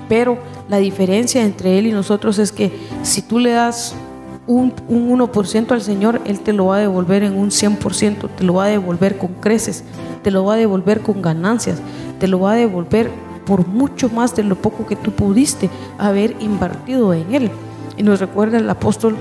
[0.09, 3.95] Pero la diferencia entre Él y nosotros es que si tú le das
[4.47, 8.55] un, 1% al Señor, Él te lo va a devolver en un 100%, te lo
[8.55, 9.85] va a devolver con creces,
[10.23, 11.81] te lo va a devolver con ganancias,
[12.19, 13.11] te lo va a devolver
[13.47, 17.51] por mucho más de lo poco que tú pudiste haber invertido en Él.
[17.97, 19.17] Y nos recuerda el apóstol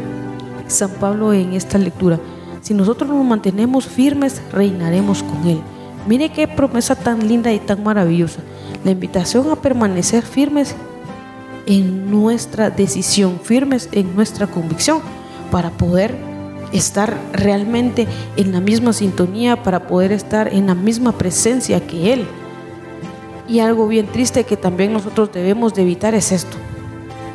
[0.68, 2.20] San Pablo en esta lectura.
[2.62, 5.62] Si nosotros nos mantenemos firmes, reinaremos con Él.
[6.08, 8.40] Mire qué promesa tan linda y tan maravillosa
[8.84, 10.76] la invitación a permanecer firmes
[11.66, 15.02] en nuestra decisión, firmes en nuestra convicción,
[15.52, 16.16] para poder
[16.72, 22.26] estar realmente en la misma sintonía, para poder estar en la misma presencia que Él.
[23.48, 26.58] Y algo bien triste que también nosotros debemos de evitar es esto,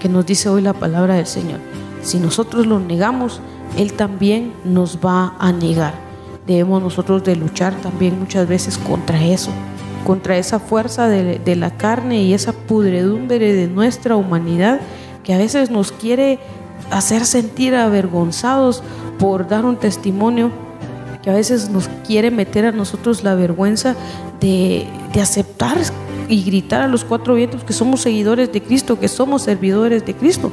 [0.00, 1.60] que nos dice hoy la palabra del Señor.
[2.02, 3.40] Si nosotros lo negamos,
[3.76, 5.94] Él también nos va a negar.
[6.46, 9.50] Debemos nosotros de luchar también muchas veces contra eso
[10.04, 14.80] contra esa fuerza de, la carne y esa pudredumbre de nuestra humanidad
[15.24, 16.38] que a veces nos quiere
[16.90, 18.82] hacer sentir avergonzados
[19.18, 20.50] por dar un testimonio,
[21.22, 23.96] que a veces nos quiere meter a nosotros la vergüenza
[24.40, 24.86] de,
[25.20, 25.78] aceptar
[26.28, 30.14] y gritar a los cuatro vientos que somos seguidores de Cristo, que somos servidores de
[30.14, 30.52] Cristo.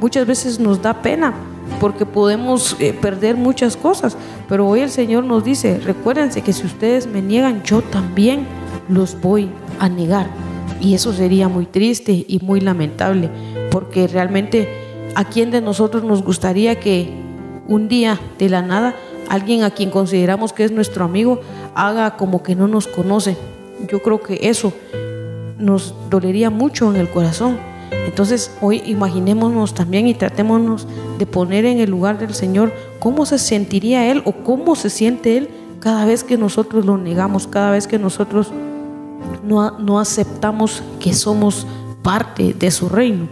[0.00, 1.34] Muchas veces nos da pena
[1.80, 4.16] porque podemos eh, perder muchas cosas,
[4.48, 8.46] pero hoy el Señor nos dice, recuérdense que si ustedes me niegan, yo también
[8.88, 10.26] los voy a negar.
[10.80, 13.30] Y eso sería muy triste y muy lamentable,
[13.70, 14.68] porque realmente
[15.14, 17.10] a quién de nosotros nos gustaría que
[17.68, 18.94] un día de la nada
[19.28, 21.40] alguien a quien consideramos que es nuestro amigo
[21.74, 23.36] haga como que no nos conoce.
[23.88, 24.72] Yo creo que eso
[25.58, 27.58] nos dolería mucho en el corazón.
[28.06, 30.86] Entonces hoy imaginémonos también y tratémonos
[31.18, 35.36] de poner en el lugar del Señor cómo se sentiría Él o cómo se siente
[35.36, 35.48] Él
[35.80, 38.52] cada vez que nosotros lo negamos, cada vez que nosotros
[39.42, 41.66] no, no aceptamos que somos
[42.02, 43.28] parte de su reino.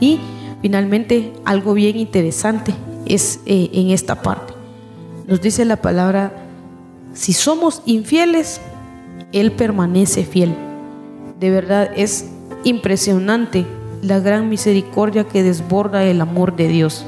[0.00, 0.20] Y
[0.62, 2.74] finalmente, algo bien interesante
[3.06, 4.54] es eh, en esta parte.
[5.26, 6.32] Nos dice la palabra,
[7.14, 8.60] si somos infieles,
[9.32, 10.54] Él permanece fiel.
[11.40, 12.30] De verdad es
[12.66, 13.64] impresionante
[14.02, 17.06] la gran misericordia que desborda el amor de Dios.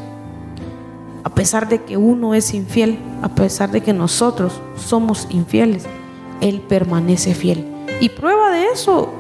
[1.24, 5.84] A pesar de que uno es infiel, a pesar de que nosotros somos infieles,
[6.40, 7.66] Él permanece fiel.
[8.00, 9.12] Y prueba de eso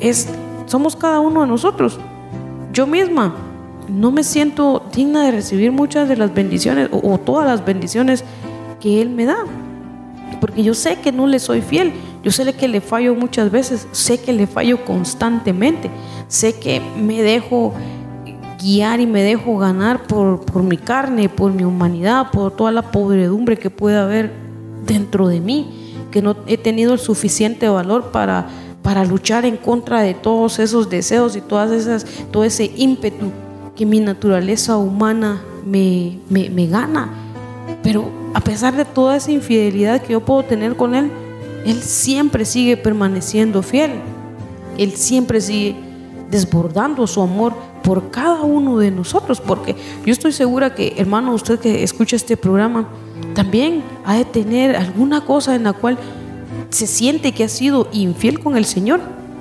[0.00, 0.28] es,
[0.64, 1.98] somos cada uno de nosotros.
[2.72, 3.34] Yo misma
[3.86, 8.24] no me siento digna de recibir muchas de las bendiciones o, o todas las bendiciones
[8.80, 9.44] que Él me da.
[10.40, 11.92] Porque yo sé que no le soy fiel.
[12.22, 13.88] Yo sé que le fallo muchas veces.
[13.92, 15.90] Sé que le fallo constantemente.
[16.28, 17.72] Sé que me dejo
[18.60, 22.82] guiar y me dejo ganar por, por mi carne, por mi humanidad, por toda la
[22.92, 24.32] podredumbre que puede haber
[24.86, 25.96] dentro de mí.
[26.12, 28.46] Que no he tenido el suficiente valor para,
[28.82, 33.32] para luchar en contra de todos esos deseos y todas esas, todo ese ímpetu
[33.74, 37.08] que mi naturaleza humana me, me, me gana.
[37.82, 41.10] Pero a pesar de toda esa infidelidad que yo puedo tener con Él,
[41.64, 43.92] Él siempre sigue permaneciendo fiel.
[44.78, 45.76] Él siempre sigue
[46.30, 51.58] desbordando su amor por cada uno de nosotros, porque yo estoy segura que, hermano, usted
[51.58, 52.88] que escucha este programa,
[53.34, 55.98] también ha de tener alguna cosa en la cual
[56.70, 59.00] se siente que ha sido infiel con el Señor.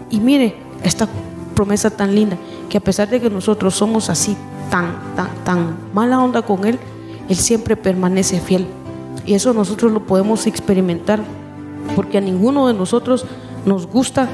[0.10, 1.08] Y mire, esta
[1.56, 2.38] promesa tan linda,
[2.70, 4.36] que a pesar de que nosotros somos así,
[4.70, 6.80] tan, tan, tan mala onda con Él,
[7.30, 8.66] Él siempre permanece fiel.
[9.26, 11.22] Y eso nosotros lo podemos experimentar,
[11.96, 13.26] porque a ninguno de nosotros
[13.66, 14.30] nos gusta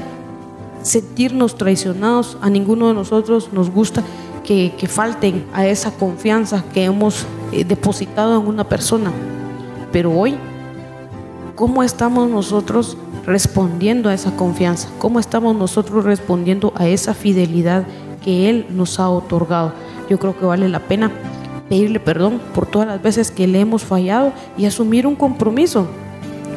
[0.82, 4.02] sentirnos traicionados, a ninguno de nosotros nos gusta
[4.44, 9.12] que, que falten a esa confianza que hemos eh, depositado en una persona.
[9.92, 10.36] Pero hoy,
[11.54, 14.88] ¿cómo estamos nosotros respondiendo a esa confianza?
[14.98, 17.84] ¿Cómo estamos nosotros respondiendo a esa fidelidad
[18.22, 19.72] que Él nos ha otorgado?
[20.08, 21.10] Yo creo que vale la pena
[21.68, 25.86] pedirle perdón por todas las veces que le hemos fallado y asumir un compromiso,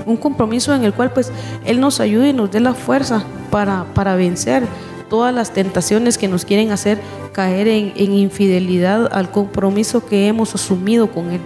[0.05, 1.31] un compromiso en el cual pues
[1.65, 4.63] Él nos ayude y nos dé la fuerza para, para vencer
[5.09, 6.99] todas las tentaciones que nos quieren hacer
[7.33, 11.41] caer en, en infidelidad al compromiso que hemos asumido con Él.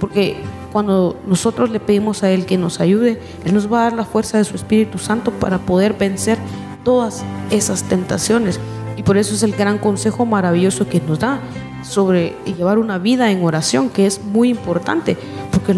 [0.00, 0.36] Porque
[0.72, 4.04] cuando nosotros le pedimos a Él que nos ayude, Él nos va a dar la
[4.04, 6.38] fuerza de su Espíritu Santo para poder vencer
[6.84, 8.60] todas esas tentaciones.
[8.96, 11.40] Y por eso es el gran consejo maravilloso que nos da
[11.82, 15.16] sobre llevar una vida en oración, que es muy importante,
[15.52, 15.74] porque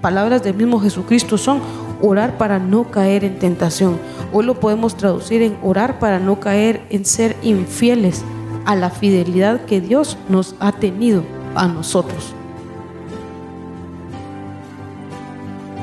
[0.00, 1.60] palabras del mismo Jesucristo son
[2.02, 3.98] orar para no caer en tentación.
[4.32, 8.24] Hoy lo podemos traducir en orar para no caer en ser infieles
[8.64, 11.22] a la fidelidad que Dios nos ha tenido
[11.54, 12.34] a nosotros.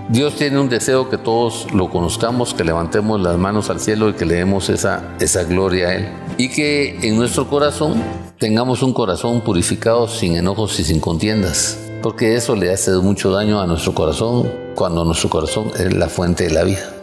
[0.09, 4.13] Dios tiene un deseo que todos lo conozcamos, que levantemos las manos al cielo y
[4.13, 6.09] que le demos esa, esa gloria a Él.
[6.37, 7.95] Y que en nuestro corazón
[8.37, 11.79] tengamos un corazón purificado sin enojos y sin contiendas.
[12.03, 16.43] Porque eso le hace mucho daño a nuestro corazón cuando nuestro corazón es la fuente
[16.43, 16.93] de la vida.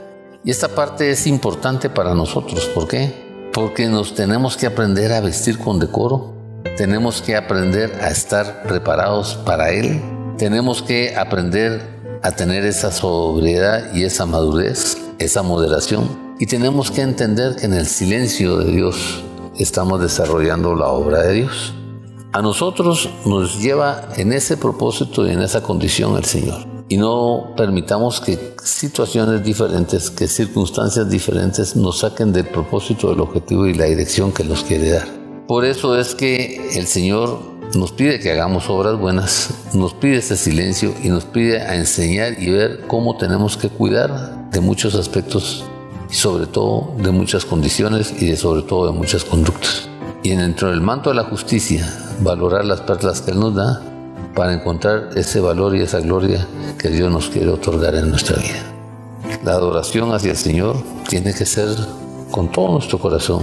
[0.44, 2.66] Y esta parte es importante para nosotros.
[2.66, 3.48] ¿Por qué?
[3.50, 6.34] Porque nos tenemos que aprender a vestir con decoro.
[6.76, 10.02] Tenemos que aprender a estar preparados para Él.
[10.36, 11.80] Tenemos que aprender
[12.22, 16.36] a tener esa sobriedad y esa madurez, esa moderación.
[16.38, 19.24] Y tenemos que entender que en el silencio de Dios
[19.58, 21.74] estamos desarrollando la obra de Dios.
[22.32, 26.64] A nosotros nos lleva en ese propósito y en esa condición el Señor.
[26.88, 33.66] Y no permitamos que situaciones diferentes, que circunstancias diferentes nos saquen del propósito, del objetivo
[33.66, 35.08] y la dirección que nos quiere dar.
[35.48, 37.40] Por eso es que el Señor
[37.74, 42.40] nos pide que hagamos obras buenas, nos pide ese silencio y nos pide a enseñar
[42.40, 45.64] y ver cómo tenemos que cuidar de muchos aspectos
[46.10, 49.89] sobre todo de muchas condiciones y de sobre todo de muchas conductas.
[50.22, 51.88] Y dentro del manto de la justicia,
[52.20, 53.80] valorar las perlas que Él nos da
[54.34, 56.46] para encontrar ese valor y esa gloria
[56.78, 58.62] que Dios nos quiere otorgar en nuestra vida.
[59.44, 60.76] La adoración hacia el Señor
[61.08, 61.68] tiene que ser
[62.30, 63.42] con todo nuestro corazón,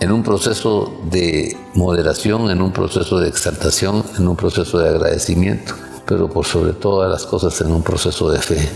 [0.00, 5.74] en un proceso de moderación, en un proceso de exaltación, en un proceso de agradecimiento,
[6.06, 8.68] pero por sobre todas las cosas en un proceso de fe,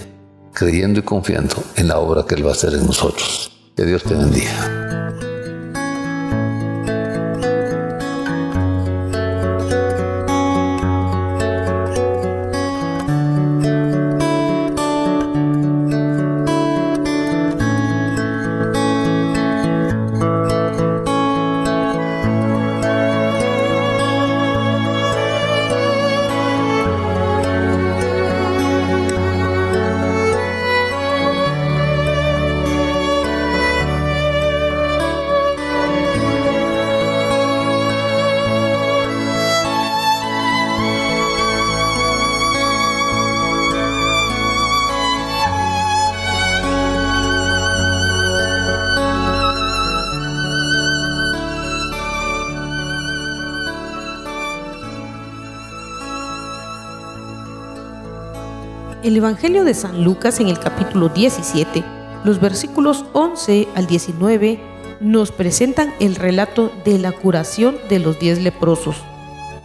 [0.53, 3.53] creyendo y confiando en la obra que Él va a hacer en nosotros.
[3.77, 5.32] Que Dios te bendiga.
[59.23, 61.85] Evangelio de San Lucas en el capítulo 17,
[62.25, 64.59] los versículos 11 al 19,
[65.01, 68.97] nos presentan el relato de la curación de los diez leprosos.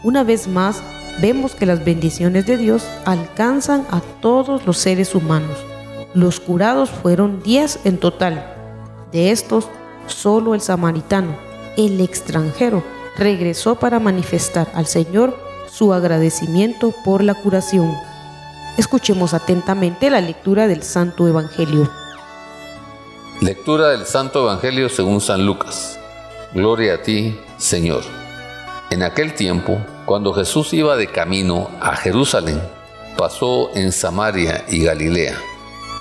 [0.04, 0.84] Una vez más,
[1.24, 5.58] vemos que las bendiciones de Dios alcanzan a todos los seres humanos.
[6.14, 8.54] Los curados fueron diez en total.
[9.12, 9.70] De estos,
[10.06, 11.36] solo el samaritano,
[11.78, 12.84] el extranjero,
[13.18, 15.36] regresó para manifestar al Señor
[15.68, 17.92] su agradecimiento por la curación.
[18.78, 21.90] Escuchemos atentamente la lectura del Santo Evangelio.
[23.42, 26.00] Lectura del Santo Evangelio según San Lucas.
[26.54, 28.04] Gloria a ti, Señor.
[28.92, 32.62] En aquel tiempo, cuando Jesús iba de camino a Jerusalén,
[33.18, 35.36] pasó en Samaria y Galilea.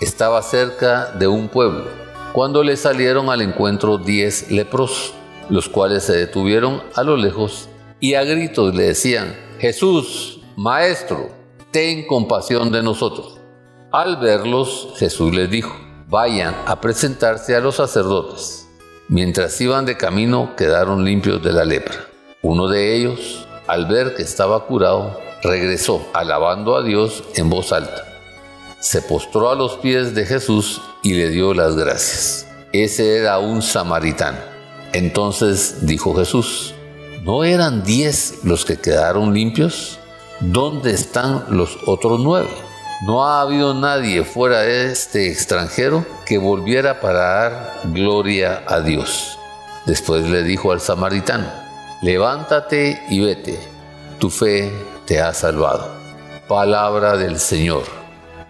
[0.02, 1.86] Estaba cerca de un pueblo,
[2.34, 5.14] cuando le salieron al encuentro diez leprosos,
[5.48, 7.70] los cuales se detuvieron a lo lejos
[8.00, 11.30] y a gritos le decían, Jesús, Maestro,
[11.76, 13.38] ten compasión de nosotros.
[13.92, 15.76] Al verlos, Jesús les dijo,
[16.08, 18.66] vayan a presentarse a los sacerdotes.
[19.10, 21.96] Mientras iban de camino, quedaron limpios de la lepra.
[22.40, 28.06] Uno de ellos, al ver que estaba curado, regresó alabando a Dios en voz alta.
[28.80, 32.48] Se postró a los pies de Jesús y le dio las gracias.
[32.72, 34.38] Ese era un samaritano.
[34.94, 36.72] Entonces dijo Jesús,
[37.22, 39.98] ¿no eran diez los que quedaron limpios?
[40.40, 42.48] ¿Dónde están los otros nueve?
[43.02, 49.38] No ha habido nadie fuera de este extranjero que volviera para dar gloria a Dios.
[49.84, 51.46] Después le dijo al samaritano,
[52.02, 53.58] levántate y vete,
[54.18, 54.72] tu fe
[55.06, 55.94] te ha salvado.
[56.48, 57.84] Palabra del Señor.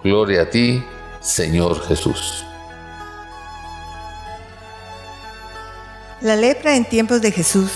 [0.05, 0.85] Gloria a ti,
[1.21, 2.45] Señor Jesús.
[6.21, 7.71] La lepra en tiempos de Jesús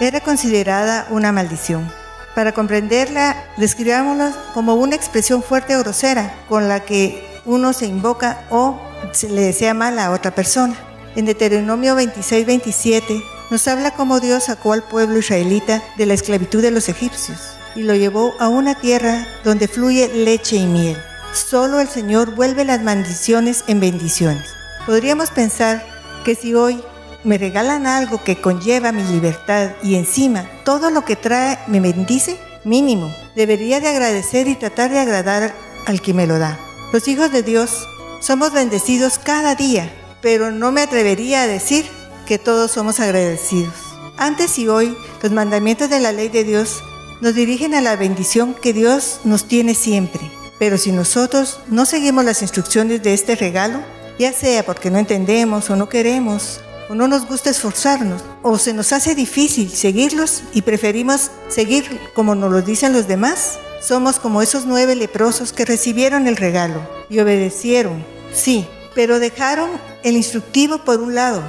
[0.00, 2.01] era considerada una maldición.
[2.34, 8.44] Para comprenderla, describámosla como una expresión fuerte o grosera con la que uno se invoca
[8.50, 8.80] o
[9.12, 10.74] se le desea mal a otra persona.
[11.14, 16.70] En Deuteronomio 26-27 nos habla cómo Dios sacó al pueblo israelita de la esclavitud de
[16.70, 17.38] los egipcios
[17.74, 20.96] y lo llevó a una tierra donde fluye leche y miel.
[21.34, 24.48] Solo el Señor vuelve las maldiciones en bendiciones.
[24.86, 25.84] Podríamos pensar
[26.24, 26.82] que si hoy
[27.24, 32.38] me regalan algo que conlleva mi libertad y encima todo lo que trae me bendice,
[32.64, 35.54] mínimo, debería de agradecer y tratar de agradar
[35.86, 36.58] al que me lo da.
[36.92, 37.88] Los hijos de Dios
[38.20, 41.86] somos bendecidos cada día, pero no me atrevería a decir
[42.26, 43.74] que todos somos agradecidos.
[44.16, 46.82] Antes y hoy, los mandamientos de la ley de Dios
[47.20, 50.20] nos dirigen a la bendición que Dios nos tiene siempre.
[50.58, 53.80] Pero si nosotros no seguimos las instrucciones de este regalo,
[54.18, 58.72] ya sea porque no entendemos o no queremos, o no nos gusta esforzarnos, o se
[58.72, 64.42] nos hace difícil seguirlos y preferimos seguir como nos lo dicen los demás, somos como
[64.42, 66.80] esos nueve leprosos que recibieron el regalo
[67.10, 69.70] y obedecieron, sí, pero dejaron
[70.02, 71.42] el instructivo por un lado,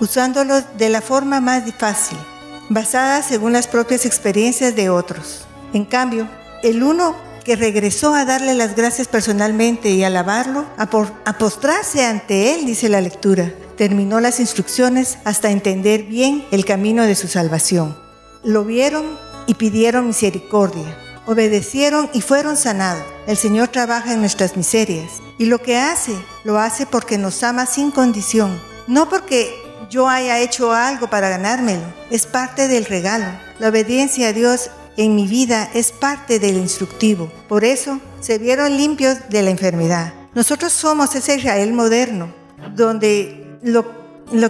[0.00, 2.18] usándolo de la forma más fácil,
[2.68, 5.46] basada según las propias experiencias de otros.
[5.72, 6.28] En cambio,
[6.62, 7.14] el uno
[7.44, 10.86] que regresó a darle las gracias personalmente y alabarlo, a,
[11.38, 17.14] postrarse ante él, dice la lectura, terminó las instrucciones hasta entender bien el camino de
[17.14, 17.96] su salvación.
[18.44, 19.06] Lo vieron
[19.46, 20.98] y pidieron misericordia.
[21.24, 23.02] Obedecieron y fueron sanados.
[23.26, 26.12] El Señor trabaja en nuestras miserias y lo que hace,
[26.44, 29.50] lo hace porque nos ama sin condición, no porque
[29.88, 33.32] yo haya hecho algo para ganármelo, es parte del regalo.
[33.60, 34.68] La obediencia a Dios
[34.98, 37.32] en mi vida es parte del instructivo.
[37.48, 40.12] Por eso se vieron limpios de la enfermedad.
[40.34, 42.30] Nosotros somos ese Israel moderno,
[42.76, 43.84] donde lo,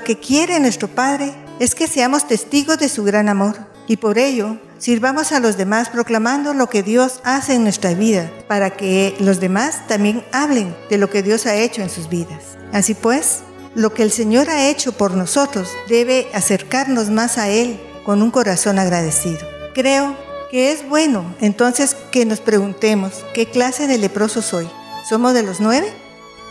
[0.04, 3.56] que quiere nuestro Padre es que seamos testigos de su gran amor
[3.86, 8.30] y por ello sirvamos a los demás proclamando lo que Dios hace en nuestra vida,
[8.48, 12.56] para que los demás también hablen de lo que Dios ha hecho en sus vidas.
[12.72, 13.40] Así pues,
[13.74, 18.30] lo que el Señor ha hecho por nosotros debe acercarnos más a Él con un
[18.30, 19.40] corazón agradecido.
[19.74, 20.16] Creo
[20.50, 24.68] que es bueno entonces que nos preguntemos, ¿qué clase de leproso soy?
[25.08, 25.92] ¿Somos de los nueve?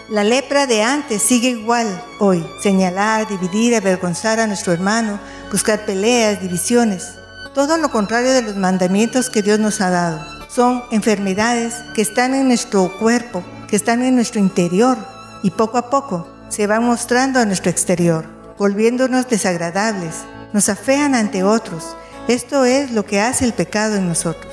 [0.09, 1.87] La lepra de antes sigue igual
[2.17, 2.43] hoy.
[2.63, 5.19] Señalar, dividir, avergonzar a nuestro hermano,
[5.51, 7.13] buscar peleas, divisiones.
[7.53, 10.25] Todo lo contrario de los mandamientos que Dios nos ha dado.
[10.49, 14.97] Son enfermedades que están en nuestro cuerpo, que están en nuestro interior
[15.43, 18.25] y poco a poco se van mostrando a nuestro exterior,
[18.57, 20.15] volviéndonos desagradables,
[20.51, 21.95] nos afean ante otros.
[22.27, 24.51] Esto es lo que hace el pecado en nosotros.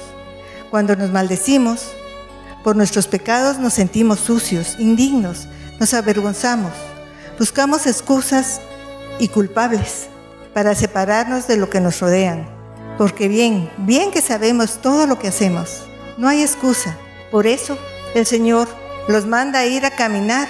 [0.70, 1.90] Cuando nos maldecimos,
[2.66, 5.46] por nuestros pecados nos sentimos sucios, indignos,
[5.78, 6.72] nos avergonzamos,
[7.38, 8.60] buscamos excusas
[9.20, 10.08] y culpables
[10.52, 12.44] para separarnos de lo que nos rodean.
[12.98, 15.84] Porque bien, bien que sabemos todo lo que hacemos,
[16.18, 16.96] no hay excusa.
[17.30, 17.78] Por eso
[18.16, 18.66] El Señor
[19.06, 20.48] los manda a ir a caminar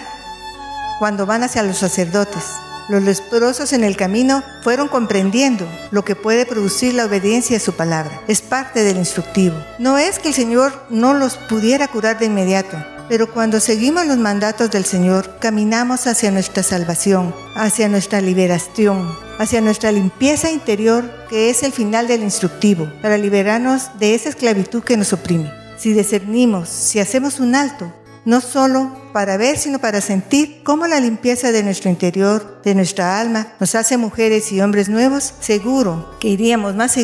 [0.98, 2.44] cuando van hacia los sacerdotes.
[2.88, 7.72] Los leprosos en el camino fueron comprendiendo lo que puede producir la obediencia a su
[7.72, 8.20] palabra.
[8.28, 9.56] Es parte del instructivo.
[9.80, 12.76] No es que el Señor no los pudiera curar de inmediato,
[13.08, 19.60] pero cuando seguimos los mandatos del Señor, caminamos hacia nuestra salvación, hacia nuestra liberación, hacia
[19.60, 24.96] nuestra limpieza interior, que es el final del instructivo, para liberarnos de esa esclavitud que
[24.96, 25.52] nos oprime.
[25.76, 27.92] Si discernimos, si hacemos un alto,
[28.26, 33.20] no solo para ver, sino para sentir cómo la limpieza de nuestro interior, de nuestra
[33.20, 36.96] alma, nos hace mujeres y hombres nuevos, seguro que iríamos más,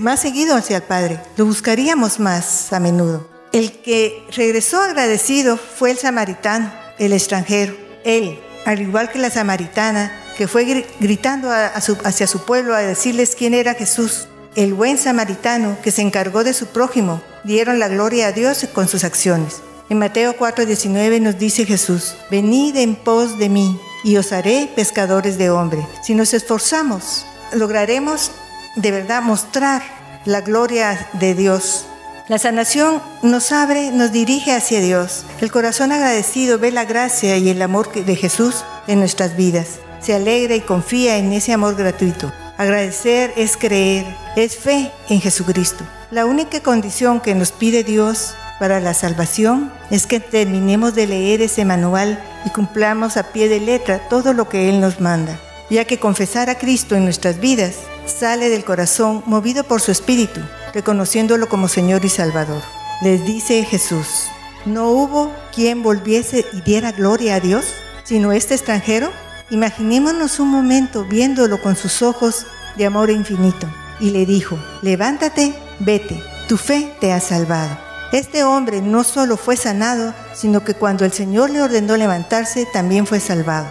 [0.00, 3.28] más seguido hacia el Padre, lo buscaríamos más a menudo.
[3.52, 7.76] El que regresó agradecido fue el samaritano, el extranjero.
[8.02, 13.52] Él, al igual que la samaritana, que fue gritando hacia su pueblo a decirles quién
[13.52, 18.32] era Jesús, el buen samaritano que se encargó de su prójimo, dieron la gloria a
[18.32, 19.60] Dios con sus acciones.
[19.94, 25.38] En Mateo 4:19 nos dice Jesús, venid en pos de mí y os haré pescadores
[25.38, 25.86] de hombre.
[26.02, 28.32] Si nos esforzamos, lograremos
[28.74, 29.84] de verdad mostrar
[30.24, 31.86] la gloria de Dios.
[32.26, 35.24] La sanación nos abre, nos dirige hacia Dios.
[35.40, 39.78] El corazón agradecido ve la gracia y el amor de Jesús en nuestras vidas.
[40.00, 42.32] Se alegra y confía en ese amor gratuito.
[42.58, 45.84] Agradecer es creer, es fe en Jesucristo.
[46.10, 48.34] La única condición que nos pide Dios
[48.64, 53.60] para la salvación es que terminemos de leer ese manual y cumplamos a pie de
[53.60, 55.38] letra todo lo que Él nos manda,
[55.68, 57.74] ya que confesar a Cristo en nuestras vidas
[58.06, 60.40] sale del corazón movido por su Espíritu,
[60.72, 62.62] reconociéndolo como Señor y Salvador.
[63.02, 64.28] Les dice Jesús,
[64.64, 67.66] ¿no hubo quien volviese y diera gloria a Dios,
[68.02, 69.12] sino este extranjero?
[69.50, 72.46] Imaginémonos un momento viéndolo con sus ojos
[72.78, 73.68] de amor infinito.
[74.00, 77.83] Y le dijo, levántate, vete, tu fe te ha salvado.
[78.14, 83.08] Este hombre no solo fue sanado, sino que cuando el Señor le ordenó levantarse, también
[83.08, 83.66] fue salvado.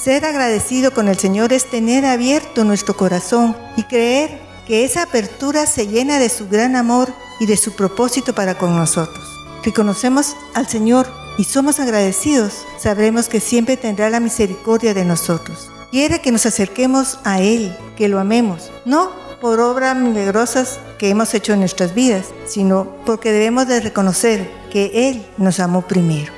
[0.00, 5.66] Ser agradecido con el Señor es tener abierto nuestro corazón y creer que esa apertura
[5.66, 9.24] se llena de su gran amor y de su propósito para con nosotros.
[9.64, 15.72] Si conocemos al Señor y somos agradecidos, sabremos que siempre tendrá la misericordia de nosotros.
[15.90, 21.32] Quiere que nos acerquemos a Él, que lo amemos, no por obras milagrosas que hemos
[21.34, 26.32] hecho en nuestras vidas, sino porque debemos de reconocer que Él nos amó primero.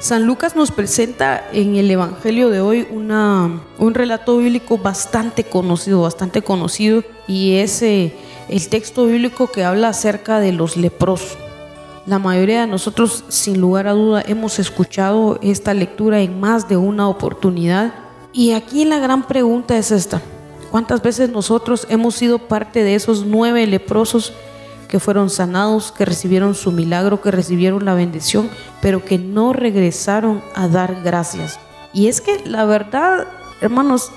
[0.00, 6.02] San Lucas nos presenta en el Evangelio de hoy una, un relato bíblico bastante conocido,
[6.02, 8.14] bastante conocido, y es eh,
[8.48, 11.36] el texto bíblico que habla acerca de los leprosos.
[12.06, 16.78] La mayoría de nosotros, sin lugar a duda, hemos escuchado esta lectura en más de
[16.78, 17.92] una oportunidad.
[18.32, 20.22] Y aquí la gran pregunta es esta.
[20.70, 24.32] ¿Cuántas veces nosotros hemos sido parte de esos nueve leprosos
[24.88, 28.48] que fueron sanados, que recibieron su milagro, que recibieron la bendición,
[28.80, 31.58] pero que no regresaron a dar gracias?
[31.92, 33.26] Y es que la verdad,
[33.60, 34.12] hermanos,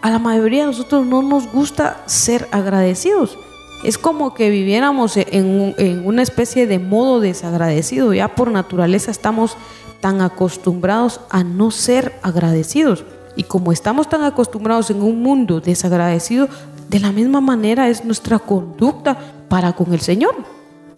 [0.00, 3.38] a la mayoría de nosotros no nos gusta ser agradecidos.
[3.84, 8.12] Es como que viviéramos en, una especie de modo desagradecido.
[8.12, 9.56] Ya por naturaleza estamos
[10.00, 13.04] tan acostumbrados a no ser agradecidos.
[13.38, 16.48] Y como estamos tan acostumbrados en un mundo desagradecido,
[16.88, 19.16] de la misma manera es nuestra conducta
[19.48, 20.34] para con el Señor.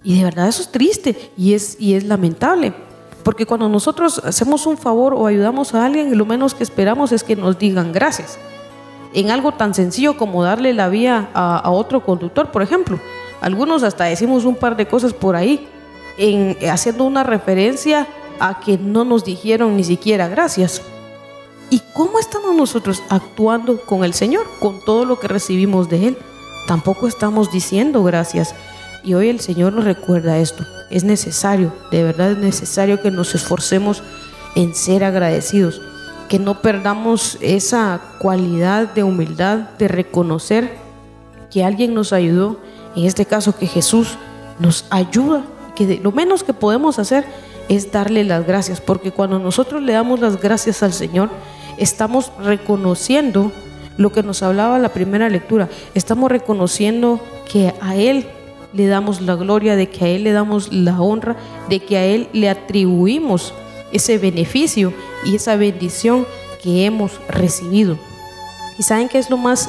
[0.02, 2.72] Y de verdad eso es triste y es, y es lamentable.
[3.22, 7.22] Porque cuando nosotros hacemos un favor o ayudamos a alguien, lo menos que esperamos es
[7.22, 8.38] que nos digan gracias.
[9.12, 12.98] En algo tan sencillo como darle la vía a, a otro conductor, por ejemplo.
[13.42, 15.68] Algunos hasta decimos un par de cosas por ahí,
[16.16, 18.06] en, haciendo una referencia
[18.38, 20.80] a que no nos dijeron ni siquiera gracias.
[21.70, 26.18] ¿Y cómo estamos nosotros actuando con el Señor, con todo lo que recibimos de Él?
[26.66, 28.56] Tampoco estamos diciendo gracias.
[29.04, 30.66] Y hoy el Señor nos recuerda esto.
[30.90, 34.02] Es necesario, de verdad es necesario que nos esforcemos
[34.56, 35.80] en ser agradecidos,
[36.28, 40.76] que no perdamos esa cualidad de humildad, de reconocer
[41.52, 42.58] que alguien nos ayudó,
[42.96, 44.18] en este caso que Jesús
[44.58, 45.44] nos ayuda,
[45.76, 47.24] que lo menos que podemos hacer
[47.68, 51.30] es darle las gracias, porque cuando nosotros le damos las gracias al Señor,
[51.80, 53.50] estamos reconociendo
[53.96, 57.20] lo que nos hablaba la primera lectura, estamos reconociendo
[57.50, 58.26] que a Él
[58.72, 61.36] le damos la gloria, de que a Él le damos la honra,
[61.68, 63.52] de que a Él le atribuimos
[63.92, 64.92] ese beneficio
[65.24, 66.26] y esa bendición
[66.62, 67.98] que hemos recibido.
[68.78, 69.68] ¿Y saben qué es lo más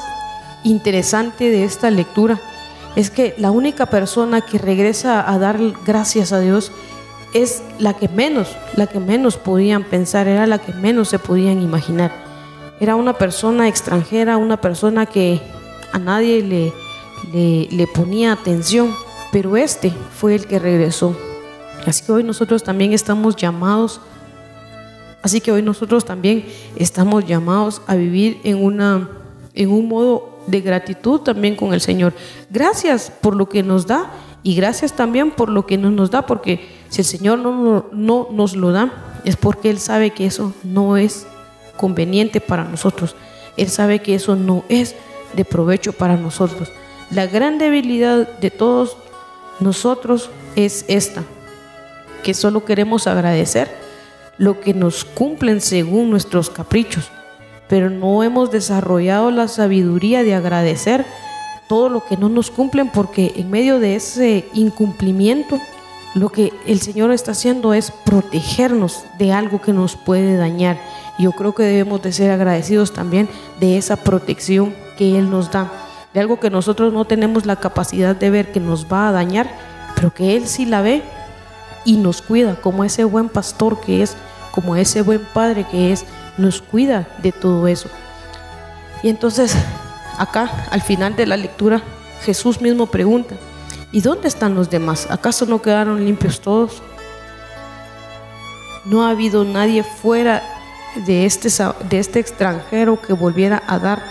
[0.64, 2.40] interesante de esta lectura?
[2.94, 6.72] Es que la única persona que regresa a dar gracias a Dios
[7.34, 11.62] es la que menos, la que menos podían pensar, era la que menos se podían
[11.62, 12.12] imaginar.
[12.80, 15.40] Era una persona extranjera, una persona que
[15.92, 16.72] a nadie le,
[17.70, 18.94] le, ponía atención,
[19.30, 21.16] pero este fue el que regresó.
[21.86, 24.00] Así que hoy nosotros también estamos llamados,
[25.22, 26.44] así que hoy nosotros también
[26.76, 29.08] estamos llamados a vivir en, una,
[29.54, 32.12] en un modo de gratitud también con el Señor.
[32.50, 34.10] Gracias por lo que nos da
[34.42, 38.28] y gracias también por lo que no nos da, porque si el Señor no, no
[38.30, 38.92] nos lo da,
[39.24, 41.26] es porque Él sabe que eso no es
[41.78, 43.16] conveniente para nosotros.
[43.56, 44.94] Él sabe que eso no es
[45.34, 46.70] de provecho para nosotros.
[47.10, 48.98] La gran debilidad de todos
[49.58, 51.22] nosotros es esta,
[52.22, 53.74] que solo queremos agradecer
[54.36, 57.10] lo que nos cumplen según nuestros caprichos,
[57.70, 61.06] pero no hemos desarrollado la sabiduría de agradecer
[61.70, 65.58] todo lo que no nos cumplen porque en medio de ese incumplimiento
[66.14, 70.78] lo que el Señor está haciendo es protegernos de algo que nos puede dañar.
[71.18, 73.28] Yo creo que debemos de ser agradecidos también
[73.60, 75.72] de esa protección que Él nos da,
[76.12, 79.50] de algo que nosotros no tenemos la capacidad de ver que nos va a dañar,
[79.94, 81.02] pero que Él sí la ve
[81.84, 84.16] y nos cuida, como ese buen pastor que es,
[84.50, 86.04] como ese buen padre que es,
[86.36, 87.88] nos cuida de todo eso.
[89.02, 89.56] Y entonces,
[90.18, 91.82] acá, al final de la lectura,
[92.22, 93.34] Jesús mismo pregunta,
[93.92, 95.06] ¿Y dónde están los demás?
[95.10, 96.82] ¿Acaso no quedaron limpios todos?
[98.86, 100.42] No ha habido nadie fuera
[101.06, 101.48] de este,
[101.88, 104.02] de este extranjero que volviera a dar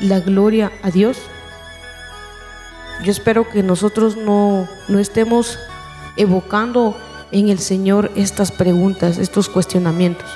[0.00, 1.18] la gloria a Dios.
[3.04, 5.56] Yo espero que nosotros no, no estemos
[6.16, 6.96] evocando
[7.30, 10.28] en el Señor estas preguntas, estos cuestionamientos.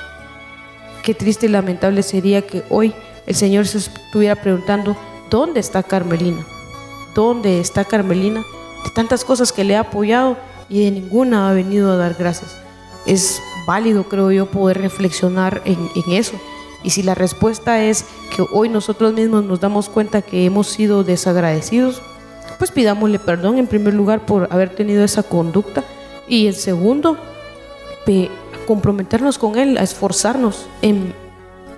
[1.03, 2.93] Qué triste y lamentable sería que hoy
[3.27, 4.95] el Señor se estuviera preguntando,
[5.29, 6.45] ¿dónde está Carmelina?
[7.13, 8.43] ¿Dónde está Carmelina?
[8.83, 10.37] De tantas cosas que le ha apoyado
[10.69, 12.55] y de ninguna ha venido a dar gracias.
[13.05, 16.33] Es válido, creo yo, poder reflexionar en, eso.
[16.83, 18.05] Y si la respuesta es
[18.35, 22.01] que hoy nosotros mismos nos damos cuenta que hemos sido desagradecidos,
[22.57, 25.83] pues pidámosle perdón en primer lugar por haber tenido esa conducta
[26.27, 27.17] y en segundo,
[28.67, 31.13] comprometernos con Él, a esforzarnos en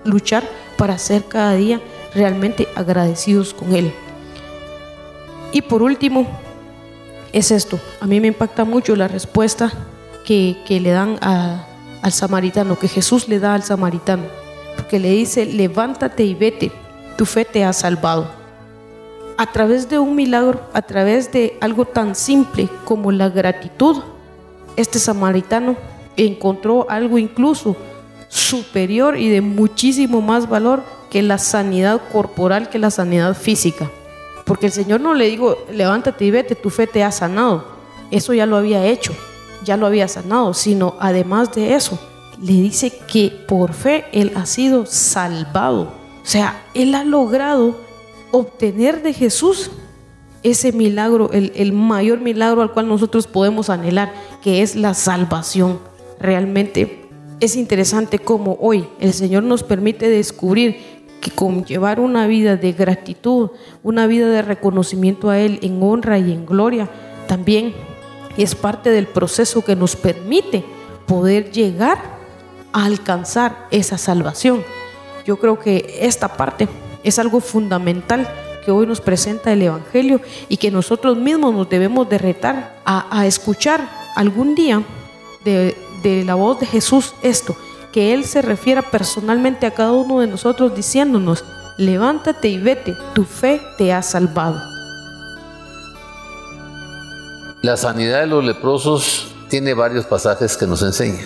[0.03, 0.43] luchar
[0.77, 1.81] para ser cada día
[2.13, 3.91] realmente agradecidos con Él.
[5.51, 6.27] Y por último,
[7.35, 7.79] es esto.
[7.99, 9.71] A mí me impacta mucho la respuesta
[10.25, 14.23] que, le dan al samaritano, que Jesús le da al samaritano,
[14.77, 16.71] porque le dice, levántate y vete,
[17.17, 18.31] tu fe te ha salvado.
[19.37, 24.01] A través de un milagro, a través de algo tan simple como la gratitud,
[24.77, 25.75] este samaritano
[26.15, 27.75] encontró algo incluso
[28.29, 33.91] superior y de muchísimo más valor que la sanidad corporal, que la sanidad física.
[34.45, 37.65] Porque el Señor no le dijo, levántate y vete, tu fe te ha sanado.
[38.11, 39.13] Eso ya lo había hecho,
[39.63, 41.99] ya lo había sanado, sino además de eso,
[42.39, 45.93] le dice que por fe Él ha sido salvado.
[46.23, 47.75] O sea, Él ha logrado
[48.31, 49.71] obtener de Jesús
[50.43, 55.79] ese milagro, el, el, mayor milagro al cual nosotros podemos anhelar, que es la salvación.
[56.19, 57.05] Realmente
[57.39, 60.94] es interesante cómo hoy el Señor nos permite descubrir
[61.25, 63.49] que con llevar una vida de gratitud,
[63.81, 66.87] una vida de reconocimiento a Él en honra y en gloria,
[67.27, 67.73] también
[68.37, 70.63] es parte del proceso que nos permite
[71.07, 71.97] poder llegar
[72.71, 74.63] a alcanzar esa salvación.
[75.25, 76.67] Yo creo que esta parte
[77.03, 78.29] es algo fundamental
[78.63, 83.25] que hoy nos presenta el Evangelio y que nosotros mismos nos debemos de retar a,
[83.25, 84.83] escuchar algún día
[85.43, 87.57] de la voz de Jesús esto,
[87.95, 91.45] que Él se refiera personalmente a cada uno de nosotros diciéndonos,
[91.77, 94.61] levántate y vete, tu fe te ha salvado.
[97.61, 101.25] La sanidad de los leprosos tiene varios pasajes que nos enseñan.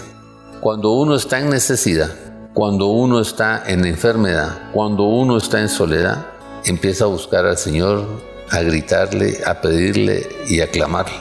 [0.61, 2.11] Cuando uno está en necesidad,
[2.53, 6.24] cuando uno está en enfermedad, cuando uno está en soledad,
[6.65, 8.05] empieza a buscar al Señor,
[8.51, 11.17] a gritarle, a pedirle y a clamarle.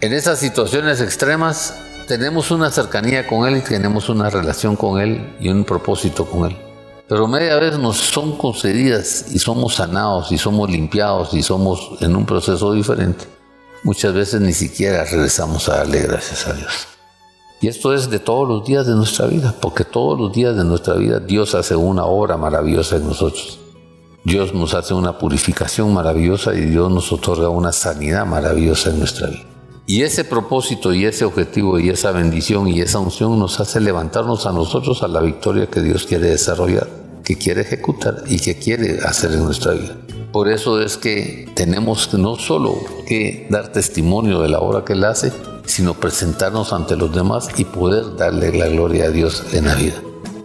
[0.00, 5.36] En esas situaciones extremas, tenemos una cercanía con Él y tenemos una relación con Él
[5.40, 6.56] y un propósito con Él.
[7.08, 12.16] Pero media vez nos son concedidas y somos sanados y somos limpiados y somos en
[12.16, 13.26] un proceso diferente.
[13.82, 16.88] Muchas veces ni siquiera regresamos a darle gracias a Dios.
[17.60, 20.64] Y esto es de todos los días de nuestra vida, porque todos los días de
[20.64, 23.58] nuestra vida Dios hace una obra maravillosa en nosotros.
[24.24, 29.28] Dios nos hace una purificación maravillosa y Dios nos otorga una sanidad maravillosa en nuestra
[29.28, 29.53] vida.
[29.86, 34.46] Y ese propósito y ese objetivo y esa bendición y esa unción nos hace levantarnos
[34.46, 36.88] a nosotros a la victoria que Dios quiere desarrollar,
[37.22, 39.96] que quiere ejecutar y que quiere hacer en nuestra vida.
[40.32, 45.04] Por eso es que tenemos no solo que dar testimonio de la obra que Él
[45.04, 45.32] hace,
[45.66, 50.02] sino presentarnos ante los demás y poder darle la gloria a Dios en la vida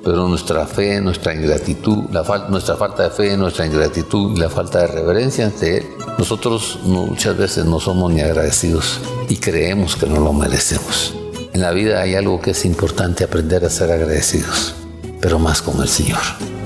[0.10, 2.06] pero nuestra fe, nuestra ingratitud,
[2.50, 5.86] nuestra falta de fe, nuestra ingratitud y la falta de reverencia ante Él,
[6.18, 11.14] nosotros muchas veces no somos ni agradecidos y creemos que no lo merecemos.
[11.54, 14.74] En la vida hay algo que es importante aprender a ser agradecidos,
[15.22, 16.22] pero más con el Señor.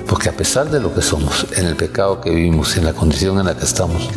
[0.07, 3.39] Porque a pesar de lo que somos, en el pecado que vivimos, en la condición
[3.39, 4.07] en la que estamos,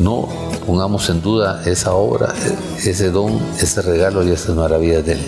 [0.00, 0.28] no
[0.66, 2.34] pongamos en duda esa obra,
[2.84, 5.20] ese don, ese regalo y esas maravillas de Él.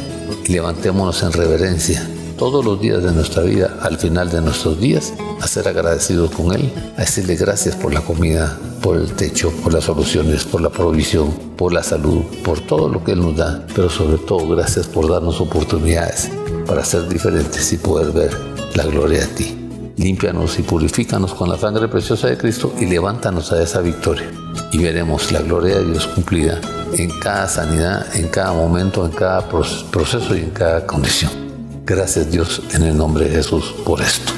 [0.48, 2.04] Levantémonos en reverencia
[2.38, 5.12] todos los días de nuestra vida, al final de nuestros días,
[5.42, 9.74] a ser agradecidos con Él, a decirle gracias por la comida, por el techo, por
[9.74, 13.66] las soluciones, por la provisión, por la salud, por todo lo que Él nos da,
[13.74, 16.30] pero sobre todo gracias por darnos oportunidades
[16.64, 18.36] para ser diferentes y poder ver
[18.74, 19.54] la gloria de ti.
[19.96, 24.30] Límpianos y purifícanos con la sangre preciosa de Cristo y levántanos a esa victoria.
[24.70, 26.60] Y veremos la gloria de Dios cumplida
[26.92, 31.47] en cada sanidad, en cada momento, en cada proceso y en cada condición.
[31.88, 34.37] Gracias Dios en el nombre de Jesús por esto.